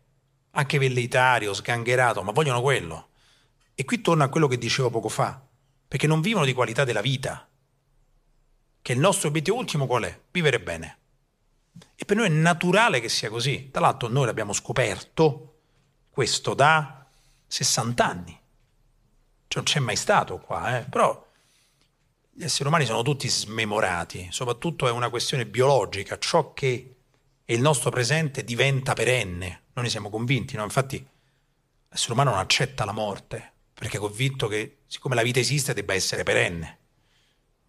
[0.53, 3.09] anche velleitario, sgangherato, ma vogliono quello.
[3.75, 5.41] E qui torno a quello che dicevo poco fa,
[5.87, 7.49] perché non vivono di qualità della vita,
[8.83, 10.21] che il nostro obiettivo ultimo qual è?
[10.31, 10.99] Vivere bene.
[11.95, 13.71] E per noi è naturale che sia così.
[13.71, 15.59] Tra l'altro noi l'abbiamo scoperto
[16.11, 17.07] questo da
[17.47, 18.41] 60 anni.
[19.49, 20.85] Cioè non c'è mai stato qua, eh?
[20.85, 21.27] però
[22.31, 27.00] gli esseri umani sono tutti smemorati, soprattutto è una questione biologica, ciò che
[27.51, 30.63] è il nostro presente diventa perenne, noi ne siamo convinti, no?
[30.63, 31.05] infatti
[31.89, 35.93] l'essere umano non accetta la morte, perché è convinto che siccome la vita esiste debba
[35.93, 36.79] essere perenne.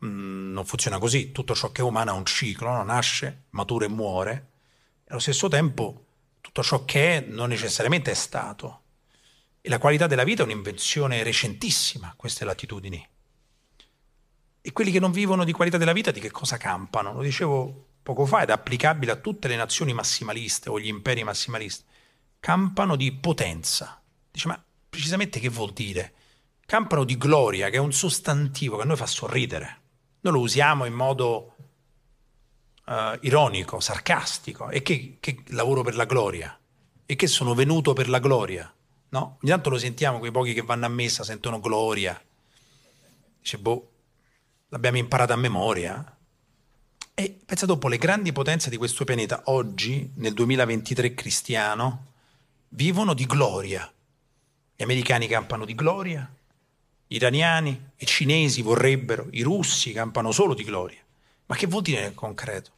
[0.06, 2.84] Mm, non funziona così, tutto ciò che è umano ha un ciclo, no?
[2.84, 4.50] nasce, matura e muore,
[5.04, 6.06] e allo stesso tempo
[6.42, 8.82] tutto ciò che è non necessariamente è stato.
[9.62, 13.10] E la qualità della vita è un'invenzione recentissima queste latitudini.
[14.62, 17.14] E quelli che non vivono di qualità della vita di che cosa campano?
[17.14, 21.86] Lo dicevo poco fa ed applicabile a tutte le nazioni massimaliste o gli imperi massimalisti.
[22.40, 24.02] Campano di potenza.
[24.30, 26.14] Dice, ma precisamente che vuol dire?
[26.66, 29.80] Campano di gloria, che è un sostantivo che a noi fa sorridere.
[30.22, 31.56] Noi lo usiamo in modo
[32.86, 36.58] uh, ironico, sarcastico, e che, che, lavoro per la gloria,
[37.06, 38.74] e che sono venuto per la gloria.
[39.10, 39.38] No?
[39.42, 42.20] Ogni tanto lo sentiamo, quei pochi che vanno a messa sentono gloria.
[43.40, 43.92] Dice, boh,
[44.70, 46.18] l'abbiamo imparato a memoria.
[47.14, 52.08] E pensa dopo, le grandi potenze di questo pianeta oggi, nel 2023 cristiano,
[52.70, 53.92] vivono di gloria.
[54.76, 56.30] Gli americani campano di gloria,
[57.06, 61.00] gli iraniani, i cinesi vorrebbero, i russi campano solo di gloria.
[61.48, 62.72] Ma che vuol dire nel concreto?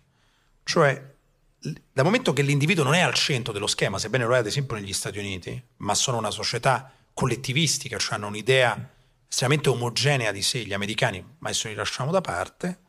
[0.63, 1.11] Cioè,
[1.59, 4.75] dal momento che l'individuo non è al centro dello schema, sebbene lo è ad esempio
[4.75, 8.89] negli Stati Uniti, ma sono una società collettivistica, cioè hanno un'idea
[9.29, 12.79] estremamente omogenea di sé, gli americani, ma adesso li lasciamo da parte,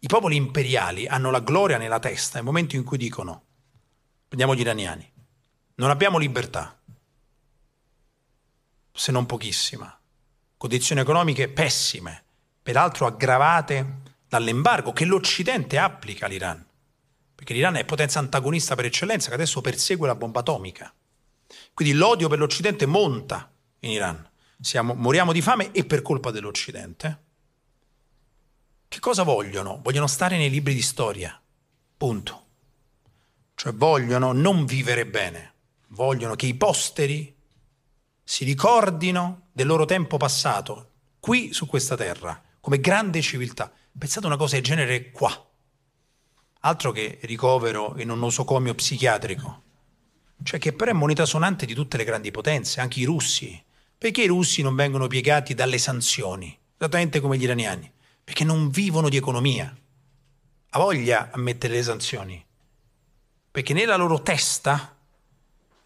[0.00, 3.44] i popoli imperiali hanno la gloria nella testa nel momento in cui dicono,
[4.26, 5.10] prendiamo gli iraniani,
[5.76, 6.78] non abbiamo libertà,
[8.92, 9.98] se non pochissima,
[10.56, 12.24] condizioni economiche pessime,
[12.62, 13.98] peraltro aggravate
[14.28, 16.64] dall'embargo che l'Occidente applica all'Iran,
[17.34, 20.92] perché l'Iran è potenza antagonista per eccellenza che adesso persegue la bomba atomica.
[21.74, 23.50] Quindi l'odio per l'Occidente monta
[23.80, 24.28] in Iran.
[24.60, 27.28] Siamo, moriamo di fame e per colpa dell'Occidente.
[28.92, 29.78] Che cosa vogliono?
[29.84, 31.40] Vogliono stare nei libri di storia.
[31.96, 32.46] Punto.
[33.54, 35.52] Cioè vogliono non vivere bene,
[35.90, 37.32] vogliono che i posteri
[38.24, 40.90] si ricordino del loro tempo passato
[41.20, 43.72] qui su questa terra come grande civiltà.
[43.96, 45.48] Pensate una cosa del genere qua.
[46.62, 49.62] Altro che ricovero in un nosocomio psichiatrico.
[50.42, 53.62] Cioè che però è moneta sonante di tutte le grandi potenze, anche i russi.
[53.96, 56.58] Perché i russi non vengono piegati dalle sanzioni?
[56.76, 57.92] Esattamente come gli iraniani.
[58.30, 59.76] Perché non vivono di economia.
[60.70, 62.46] Ha voglia a mettere le sanzioni.
[63.50, 64.96] perché nella loro testa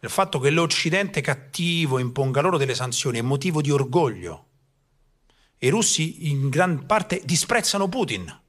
[0.00, 4.46] il fatto che l'Occidente cattivo imponga loro delle sanzioni è motivo di orgoglio.
[5.58, 8.40] I russi in gran parte disprezzano Putin,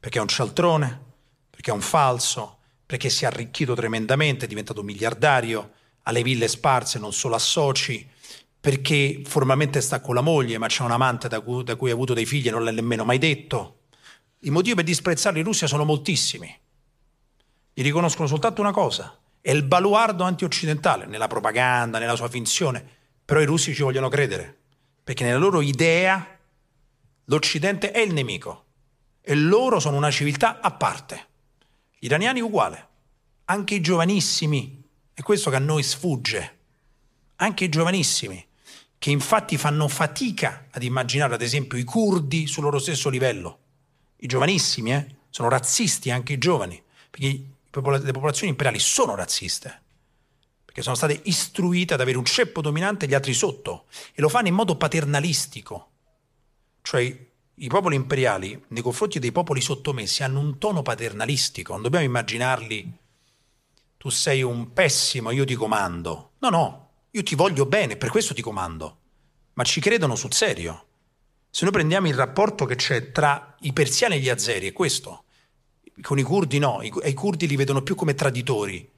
[0.00, 1.00] perché è un cialtrone,
[1.48, 6.48] perché è un falso, perché si è arricchito tremendamente, è diventato miliardario, ha le ville
[6.48, 8.10] sparse, non solo a soci,
[8.60, 11.94] perché formalmente sta con la moglie, ma c'è un amante da cui, da cui ha
[11.94, 13.78] avuto dei figli e non l'ha nemmeno mai detto.
[14.40, 16.54] I motivi per disprezzarli in Russia sono moltissimi.
[17.72, 22.86] Gli riconoscono soltanto una cosa, è il baluardo antioccidentale, nella propaganda, nella sua finzione,
[23.24, 24.58] però i russi ci vogliono credere,
[25.02, 26.38] perché nella loro idea
[27.24, 28.64] l'Occidente è il nemico
[29.22, 31.26] e loro sono una civiltà a parte.
[31.98, 32.88] Gli iraniani uguale,
[33.46, 34.82] anche i giovanissimi,
[35.14, 36.58] è questo che a noi sfugge,
[37.36, 38.46] anche i giovanissimi,
[39.00, 43.58] che infatti fanno fatica ad immaginare ad esempio i curdi sul loro stesso livello.
[44.16, 45.14] I giovanissimi, eh?
[45.30, 49.80] sono razzisti anche i giovani, perché le popolazioni imperiali sono razziste,
[50.66, 54.28] perché sono state istruite ad avere un ceppo dominante e gli altri sotto, e lo
[54.28, 55.88] fanno in modo paternalistico.
[56.82, 62.04] Cioè i popoli imperiali nei confronti dei popoli sottomessi hanno un tono paternalistico, non dobbiamo
[62.04, 62.98] immaginarli
[63.96, 66.32] tu sei un pessimo, io ti comando.
[66.40, 66.79] No, no,
[67.12, 68.98] io ti voglio bene, per questo ti comando.
[69.54, 70.86] Ma ci credono sul serio.
[71.50, 75.24] Se noi prendiamo il rapporto che c'è tra i persiani e gli azeri, è questo.
[76.00, 78.88] Con i curdi no, i, curdi li vedono più come traditori,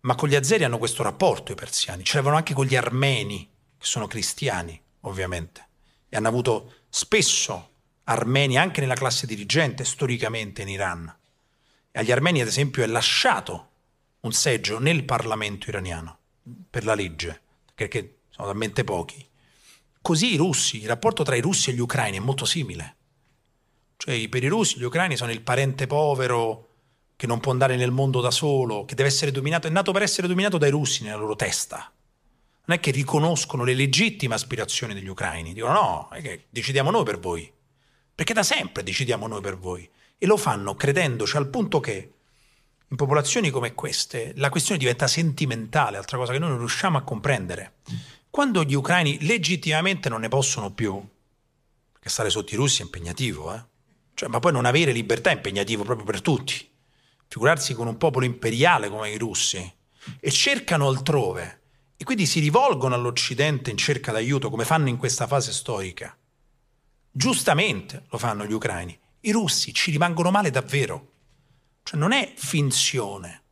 [0.00, 3.48] ma con gli azeri hanno questo rapporto i persiani, ce l'avevano anche con gli armeni,
[3.78, 5.68] che sono cristiani, ovviamente,
[6.08, 7.70] e hanno avuto spesso
[8.04, 11.16] armeni anche nella classe dirigente, storicamente in Iran.
[11.90, 13.70] E agli armeni, ad esempio, è lasciato
[14.20, 16.18] un seggio nel Parlamento iraniano
[16.68, 17.40] per la legge,
[17.74, 19.26] perché sono talmente pochi.
[20.00, 22.96] Così i russi, il rapporto tra i russi e gli ucraini è molto simile.
[23.96, 26.68] Cioè, per i russi gli ucraini sono il parente povero
[27.16, 30.02] che non può andare nel mondo da solo, che deve essere dominato, è nato per
[30.02, 31.90] essere dominato dai russi nella loro testa.
[32.66, 37.04] Non è che riconoscono le legittime aspirazioni degli ucraini, dicono no, è che decidiamo noi
[37.04, 37.50] per voi.
[38.14, 39.88] Perché da sempre decidiamo noi per voi.
[40.18, 42.12] E lo fanno credendoci al punto che
[42.94, 47.02] in popolazioni come queste la questione diventa sentimentale, altra cosa che noi non riusciamo a
[47.02, 47.78] comprendere.
[48.30, 51.04] Quando gli ucraini legittimamente non ne possono più,
[51.92, 53.64] perché stare sotto i russi è impegnativo, eh?
[54.14, 56.70] Cioè, ma poi non avere libertà è impegnativo proprio per tutti.
[57.26, 59.72] Figurarsi con un popolo imperiale come i russi.
[60.20, 61.62] E cercano altrove.
[61.96, 66.16] E quindi si rivolgono all'Occidente in cerca d'aiuto, come fanno in questa fase storica.
[67.10, 68.96] Giustamente lo fanno gli ucraini.
[69.22, 71.13] I russi ci rimangono male davvero.
[71.84, 73.42] Cioè non è finzione.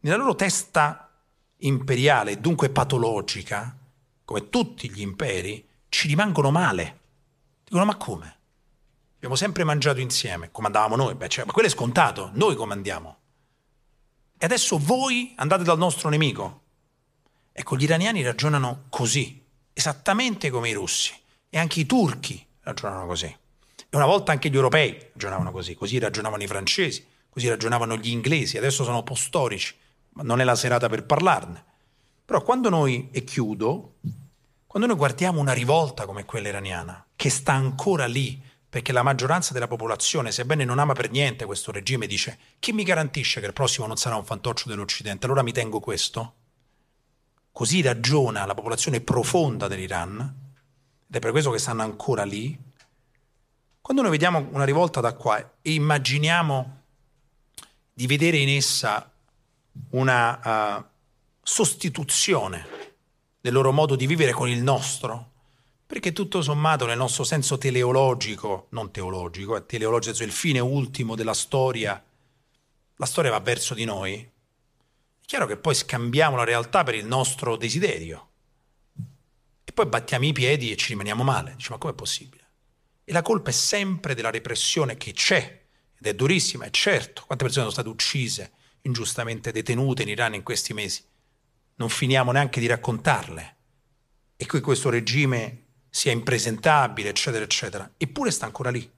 [0.00, 1.10] Nella loro testa
[1.58, 3.76] imperiale, dunque patologica,
[4.24, 6.98] come tutti gli imperi, ci rimangono male.
[7.64, 8.36] Dicono ma come?
[9.16, 13.16] Abbiamo sempre mangiato insieme, comandavamo noi, beh, cioè, ma quello è scontato, noi comandiamo.
[14.38, 16.62] E adesso voi andate dal nostro nemico.
[17.52, 21.12] Ecco, gli iraniani ragionano così, esattamente come i russi.
[21.50, 23.26] E anche i turchi ragionano così.
[23.26, 27.04] E una volta anche gli europei ragionavano così, così ragionavano i francesi,
[27.38, 29.76] così ragionavano gli inglesi, adesso sono post-storici,
[30.14, 31.64] ma non è la serata per parlarne.
[32.24, 33.98] Però quando noi, e chiudo,
[34.66, 39.52] quando noi guardiamo una rivolta come quella iraniana, che sta ancora lì, perché la maggioranza
[39.52, 43.52] della popolazione, sebbene non ama per niente questo regime, dice chi mi garantisce che il
[43.52, 45.26] prossimo non sarà un fantoccio dell'Occidente?
[45.26, 46.34] Allora mi tengo questo?
[47.52, 50.18] Così ragiona la popolazione profonda dell'Iran,
[51.08, 52.58] ed è per questo che stanno ancora lì.
[53.80, 56.77] Quando noi vediamo una rivolta da qua e immaginiamo
[57.98, 59.12] di vedere in essa
[59.90, 60.84] una uh,
[61.42, 62.64] sostituzione
[63.40, 65.32] del loro modo di vivere con il nostro,
[65.84, 71.16] perché tutto sommato nel nostro senso teleologico, non teologico, è teleologico, cioè il fine ultimo
[71.16, 72.00] della storia,
[72.94, 77.04] la storia va verso di noi, è chiaro che poi scambiamo la realtà per il
[77.04, 78.28] nostro desiderio.
[79.64, 82.46] E poi battiamo i piedi e ci rimaniamo male, diciamo ma com'è possibile?
[83.02, 85.66] E la colpa è sempre della repressione che c'è
[85.98, 88.52] ed è durissima, è certo, quante persone sono state uccise,
[88.82, 91.02] ingiustamente detenute in Iran in questi mesi,
[91.76, 93.56] non finiamo neanche di raccontarle.
[94.36, 97.90] E qui questo regime sia impresentabile, eccetera, eccetera.
[97.96, 98.88] Eppure sta ancora lì.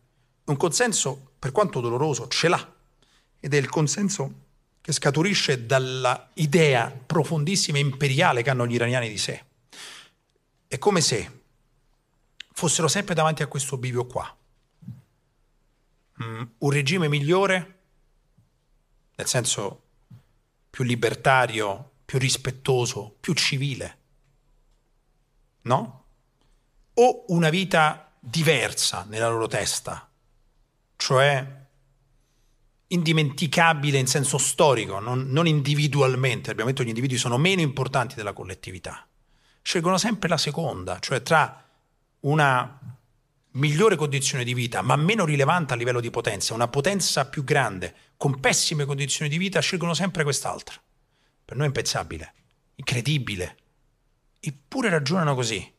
[0.45, 2.75] Un consenso, per quanto doloroso, ce l'ha.
[3.39, 4.49] Ed è il consenso
[4.81, 9.45] che scaturisce dalla idea profondissima e imperiale che hanno gli iraniani di sé.
[10.67, 11.41] È come se
[12.53, 14.37] fossero sempre davanti a questo bivio qua.
[16.23, 17.79] Mm, un regime migliore,
[19.17, 19.83] nel senso
[20.69, 23.99] più libertario, più rispettoso, più civile,
[25.63, 26.05] no?
[26.95, 30.09] o una vita diversa nella loro testa,
[30.97, 31.59] cioè
[32.89, 36.51] indimenticabile in senso storico, non, non individualmente.
[36.51, 39.07] Abbiamo detto che gli individui sono meno importanti della collettività.
[39.63, 41.65] Scelgono sempre la seconda, cioè tra
[42.21, 42.79] una
[43.53, 47.95] migliore condizione di vita, ma meno rilevante a livello di potenza, una potenza più grande,
[48.17, 50.81] con pessime condizioni di vita, scelgono sempre quest'altra.
[51.45, 52.35] Per noi è impensabile,
[52.77, 53.57] incredibile.
[54.39, 55.75] Eppure ragionano così.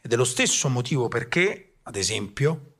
[0.00, 2.74] Ed è lo stesso motivo perché, ad esempio,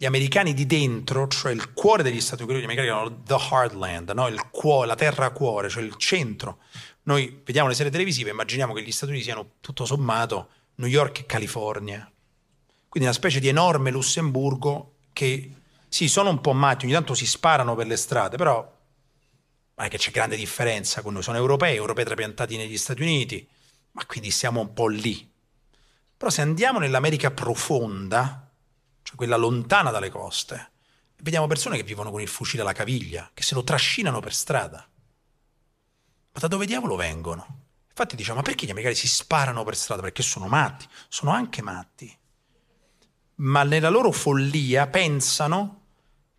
[0.00, 4.10] gli americani di dentro, cioè il cuore degli Stati Uniti, gli americani chiamano the heartland,
[4.12, 4.30] no?
[4.50, 6.60] cuore, la terra cuore, cioè il centro.
[7.02, 11.18] Noi vediamo le serie televisive, immaginiamo che gli Stati Uniti siano tutto sommato New York
[11.18, 12.10] e California.
[12.90, 15.54] Quindi una specie di enorme Lussemburgo che
[15.86, 18.56] sì, sono un po' matti, ogni tanto si sparano per le strade, però
[19.76, 21.22] non è che c'è grande differenza con noi.
[21.22, 23.48] Sono europei, europei trapiantati negli Stati Uniti,
[23.92, 25.32] ma quindi siamo un po' lì.
[26.16, 28.50] Però se andiamo nell'America profonda,
[29.04, 30.70] cioè quella lontana dalle coste,
[31.18, 34.84] vediamo persone che vivono con il fucile alla caviglia, che se lo trascinano per strada.
[36.32, 37.58] Ma da dove diavolo vengono?
[37.88, 40.02] Infatti diciamo, ma perché gli americani si sparano per strada?
[40.02, 42.18] Perché sono matti, sono anche matti.
[43.40, 45.76] Ma nella loro follia pensano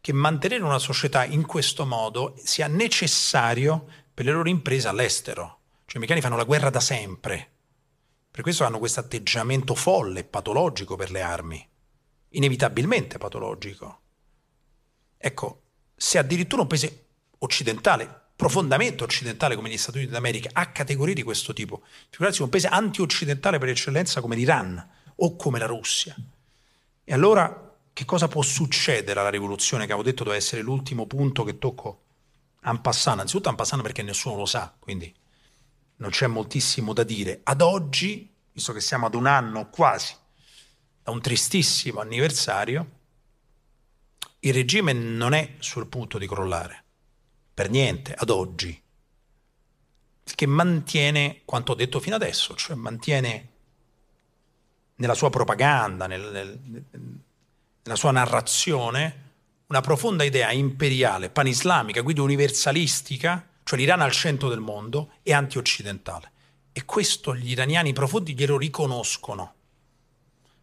[0.02, 5.60] che mantenere una società in questo modo sia necessario per le loro imprese all'estero.
[5.86, 7.50] Cioè i americani fanno la guerra da sempre.
[8.32, 11.70] Per questo hanno questo atteggiamento folle, patologico per le armi
[12.32, 14.00] inevitabilmente patologico.
[15.18, 15.62] Ecco,
[15.96, 17.06] se addirittura un paese
[17.40, 22.50] occidentale, profondamente occidentale come gli Stati Uniti d'America, ha categorie di questo tipo, figurarsi un
[22.50, 26.16] paese anti-occidentale per eccellenza come l'Iran o come la Russia.
[27.12, 29.86] E allora che cosa può succedere alla rivoluzione?
[29.86, 32.04] Che avevo detto doveva essere l'ultimo punto che tocco?
[32.82, 35.14] Passant, innanzitutto en passant perché nessuno lo sa, quindi
[35.98, 37.42] non c'è moltissimo da dire.
[37.44, 40.16] Ad oggi, visto che siamo ad un anno quasi
[41.04, 42.90] da un tristissimo anniversario,
[44.40, 46.86] il regime non è sul punto di crollare,
[47.54, 48.82] per niente, ad oggi,
[50.34, 53.51] che mantiene quanto ho detto fino adesso, cioè mantiene
[55.02, 56.60] nella sua propaganda, nel, nel,
[57.84, 59.30] nella sua narrazione,
[59.66, 66.32] una profonda idea imperiale, panislamica, quindi universalistica, cioè l'Iran al centro del mondo, e anti-occidentale.
[66.72, 69.54] E questo gli iraniani profondi glielo riconoscono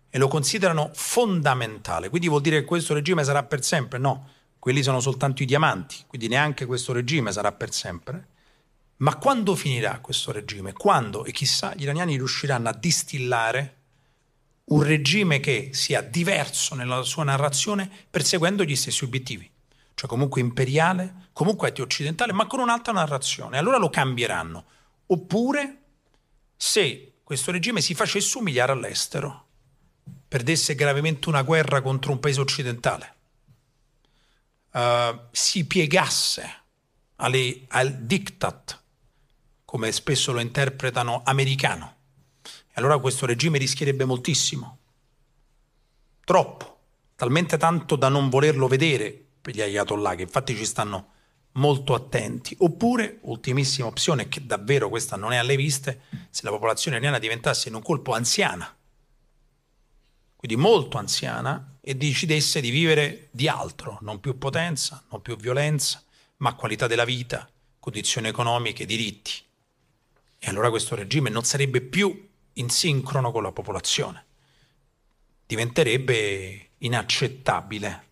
[0.08, 2.08] e lo considerano fondamentale.
[2.08, 3.98] Quindi vuol dire che questo regime sarà per sempre?
[3.98, 4.28] No,
[4.60, 8.28] quelli sono soltanto i diamanti, quindi neanche questo regime sarà per sempre.
[8.98, 10.72] Ma quando finirà questo regime?
[10.72, 13.77] Quando, e chissà, gli iraniani riusciranno a distillare
[14.68, 19.50] un regime che sia diverso nella sua narrazione perseguendo gli stessi obiettivi,
[19.94, 23.58] cioè comunque imperiale, comunque anti-occidentale, ma con un'altra narrazione.
[23.58, 24.64] Allora lo cambieranno.
[25.06, 25.82] Oppure
[26.56, 29.46] se questo regime si facesse umiliare all'estero
[30.28, 33.14] perdesse gravemente una guerra contro un paese occidentale,
[34.72, 36.62] uh, si piegasse
[37.16, 38.82] alle, al diktat,
[39.64, 41.96] come spesso lo interpretano, americano,
[42.78, 44.78] allora questo regime rischierebbe moltissimo,
[46.24, 46.78] troppo,
[47.16, 51.12] talmente tanto da non volerlo vedere per gli ayatollah, che infatti ci stanno
[51.52, 52.54] molto attenti.
[52.60, 57.68] Oppure, ultimissima opzione, che davvero questa non è alle viste, se la popolazione iraniana diventasse
[57.68, 58.72] in un colpo anziana,
[60.36, 66.04] quindi molto anziana, e decidesse di vivere di altro, non più potenza, non più violenza,
[66.36, 67.50] ma qualità della vita,
[67.80, 69.32] condizioni economiche, diritti.
[70.38, 72.27] E allora questo regime non sarebbe più
[72.58, 74.24] in sincrono con la popolazione,
[75.46, 78.06] diventerebbe inaccettabile.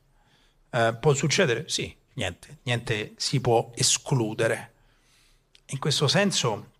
[0.70, 1.68] Eh, può succedere?
[1.68, 4.72] Sì, niente, niente si può escludere.
[5.66, 6.72] In questo senso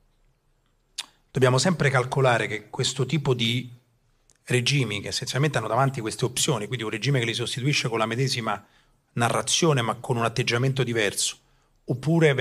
[1.31, 3.71] dobbiamo sempre calcolare che questo tipo di
[4.45, 8.07] regimi che essenzialmente hanno davanti queste opzioni, quindi un regime che li sostituisce con la
[8.07, 8.65] medesima
[9.15, 11.37] narrazione ma con un atteggiamento diverso,
[11.85, 12.33] oppure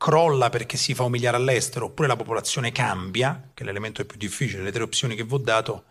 [0.00, 4.62] crolla perché si fa umiliare all'estero, oppure la popolazione cambia, che è l'elemento più difficile,
[4.62, 5.84] le tre opzioni che vi ho dato,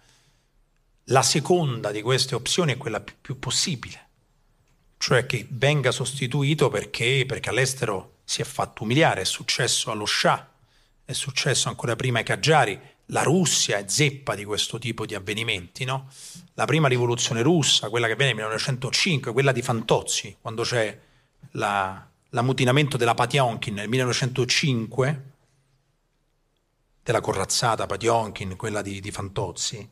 [1.05, 4.07] la seconda di queste opzioni è quella più, più possibile,
[4.97, 10.49] cioè che venga sostituito perché, perché all'estero si è fatto umiliare, è successo allo Shah,
[11.05, 12.79] è successo ancora prima ai Qajari,
[13.11, 16.09] la Russia è zeppa di questo tipo di avvenimenti, no?
[16.55, 20.97] La prima rivoluzione russa, quella che viene nel 1905, quella di Fantozzi, quando c'è
[21.51, 25.23] la, l'ammutinamento della Pationkin nel 1905,
[27.03, 29.87] della corazzata Pationkin, quella di, di Fantozzi,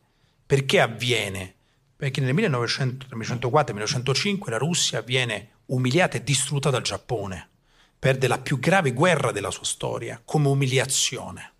[0.45, 1.55] perché avviene?
[1.95, 7.49] Perché nel 1904-1905 la Russia viene umiliata e distrutta dal Giappone,
[7.97, 11.53] perde la più grave guerra della sua storia come umiliazione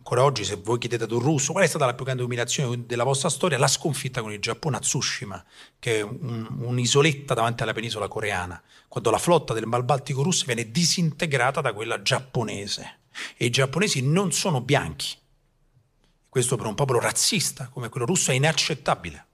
[0.00, 2.86] Ancora oggi, se voi chiedete ad un russo qual è stata la più grande umiliazione
[2.86, 5.44] della vostra storia, la sconfitta con il Giappone a Tsushima,
[5.78, 10.46] che è un, un'isoletta davanti alla penisola coreana, quando la flotta del Mar Baltico russo
[10.46, 13.00] viene disintegrata da quella giapponese.
[13.36, 15.18] E i giapponesi non sono bianchi.
[16.30, 19.26] Questo per un popolo razzista come quello russo è inaccettabile.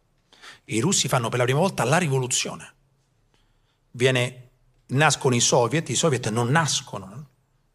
[0.64, 2.74] I russi fanno per la prima volta la rivoluzione.
[3.92, 4.48] Viene,
[4.86, 7.28] nascono i soviet, i soviet non nascono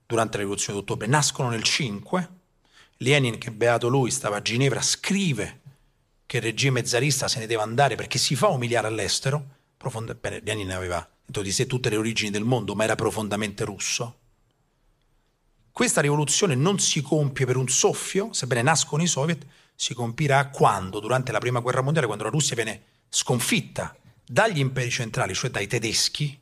[0.05, 2.39] durante la rivoluzione d'ottobre, nascono nel 5
[3.01, 5.59] Lenin, che beato lui, stava a Ginevra, scrive
[6.25, 9.43] che il regime zarista se ne deve andare perché si fa umiliare all'estero.
[9.75, 10.13] Profonda...
[10.13, 14.17] Bene, Lenin aveva detto di sé tutte le origini del mondo, ma era profondamente russo.
[15.71, 20.99] Questa rivoluzione non si compie per un soffio, sebbene nascono i soviet, si compirà quando,
[20.99, 25.65] durante la prima guerra mondiale, quando la Russia viene sconfitta dagli imperi centrali, cioè dai
[25.65, 26.39] tedeschi,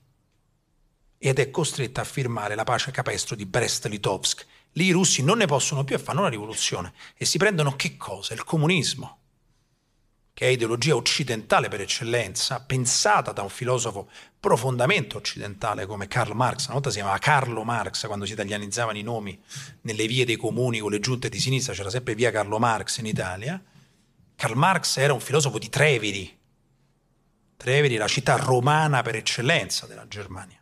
[1.17, 5.45] ed è costretta a firmare la pace capestro di Brest-Litovsk Lì i russi non ne
[5.47, 8.33] possono più e fanno una rivoluzione e si prendono che cosa?
[8.33, 9.17] Il comunismo,
[10.33, 14.09] che è ideologia occidentale per eccellenza, pensata da un filosofo
[14.39, 16.65] profondamente occidentale come Karl Marx.
[16.65, 19.37] Una volta si chiamava Carlo Marx quando si italianizzavano i nomi
[19.81, 23.07] nelle vie dei comuni con le giunte di sinistra, c'era sempre via Carlo Marx in
[23.07, 23.61] Italia.
[24.35, 26.37] Karl Marx era un filosofo di Treviri.
[27.57, 30.57] Treviri, la città romana per eccellenza della Germania.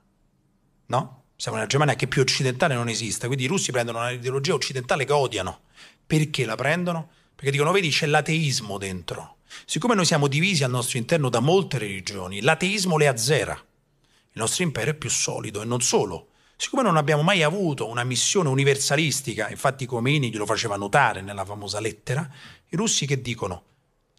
[0.87, 1.25] No?
[1.39, 5.05] Siamo nella Germania che più occidentale non esiste, quindi i russi prendono una ideologia occidentale
[5.05, 5.59] che odiano.
[6.07, 7.11] Perché la prendono?
[7.35, 9.37] Perché dicono, vedi, c'è l'ateismo dentro.
[9.63, 13.53] Siccome noi siamo divisi al nostro interno da molte religioni, l'ateismo le azzera.
[13.53, 16.29] Il nostro impero è più solido e non solo.
[16.55, 21.79] Siccome non abbiamo mai avuto una missione universalistica, infatti Comini glielo faceva notare nella famosa
[21.79, 22.27] lettera,
[22.69, 23.63] i russi che dicono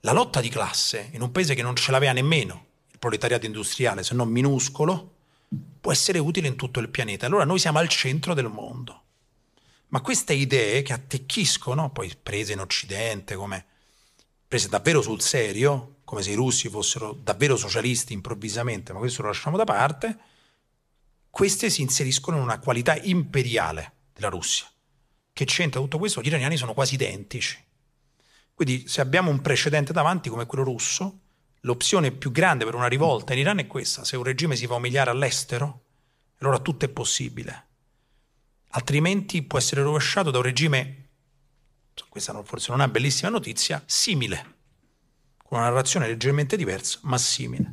[0.03, 4.05] la lotta di classe in un paese che non ce l'aveva nemmeno, il proletariato industriale,
[4.05, 5.15] se non minuscolo,
[5.81, 7.27] può essere utile in tutto il pianeta.
[7.27, 9.03] Allora noi siamo al centro del mondo.
[9.89, 13.65] Ma queste idee che attecchiscono, poi prese in Occidente come
[14.47, 19.29] prese davvero sul serio, come se i russi fossero davvero socialisti improvvisamente, ma questo lo
[19.29, 20.19] lasciamo da parte,
[21.31, 24.67] queste si inseriscono in una qualità imperiale della Russia.
[25.33, 26.21] Che c'entra tutto questo?
[26.21, 27.63] Gli iraniani sono quasi identici.
[28.55, 31.21] Quindi se abbiamo un precedente davanti come quello russo,
[31.61, 34.75] l'opzione più grande per una rivolta in Iran è questa, se un regime si fa
[34.75, 35.83] umiliare all'estero,
[36.39, 37.67] allora tutto è possibile.
[38.71, 41.09] Altrimenti può essere rovesciato da un regime,
[42.09, 44.55] questa forse non è una bellissima notizia, simile,
[45.43, 47.73] con una narrazione leggermente diversa, ma simile.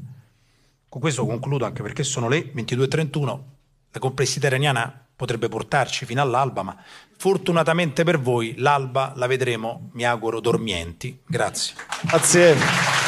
[0.88, 3.40] Con questo concludo anche perché sono le 22.31,
[3.92, 6.76] la complessità iraniana potrebbe portarci fino all'alba, ma
[7.18, 11.22] fortunatamente per voi l'alba la vedremo, mi auguro, dormienti.
[11.26, 11.76] Grazie.
[12.02, 13.05] Grazie.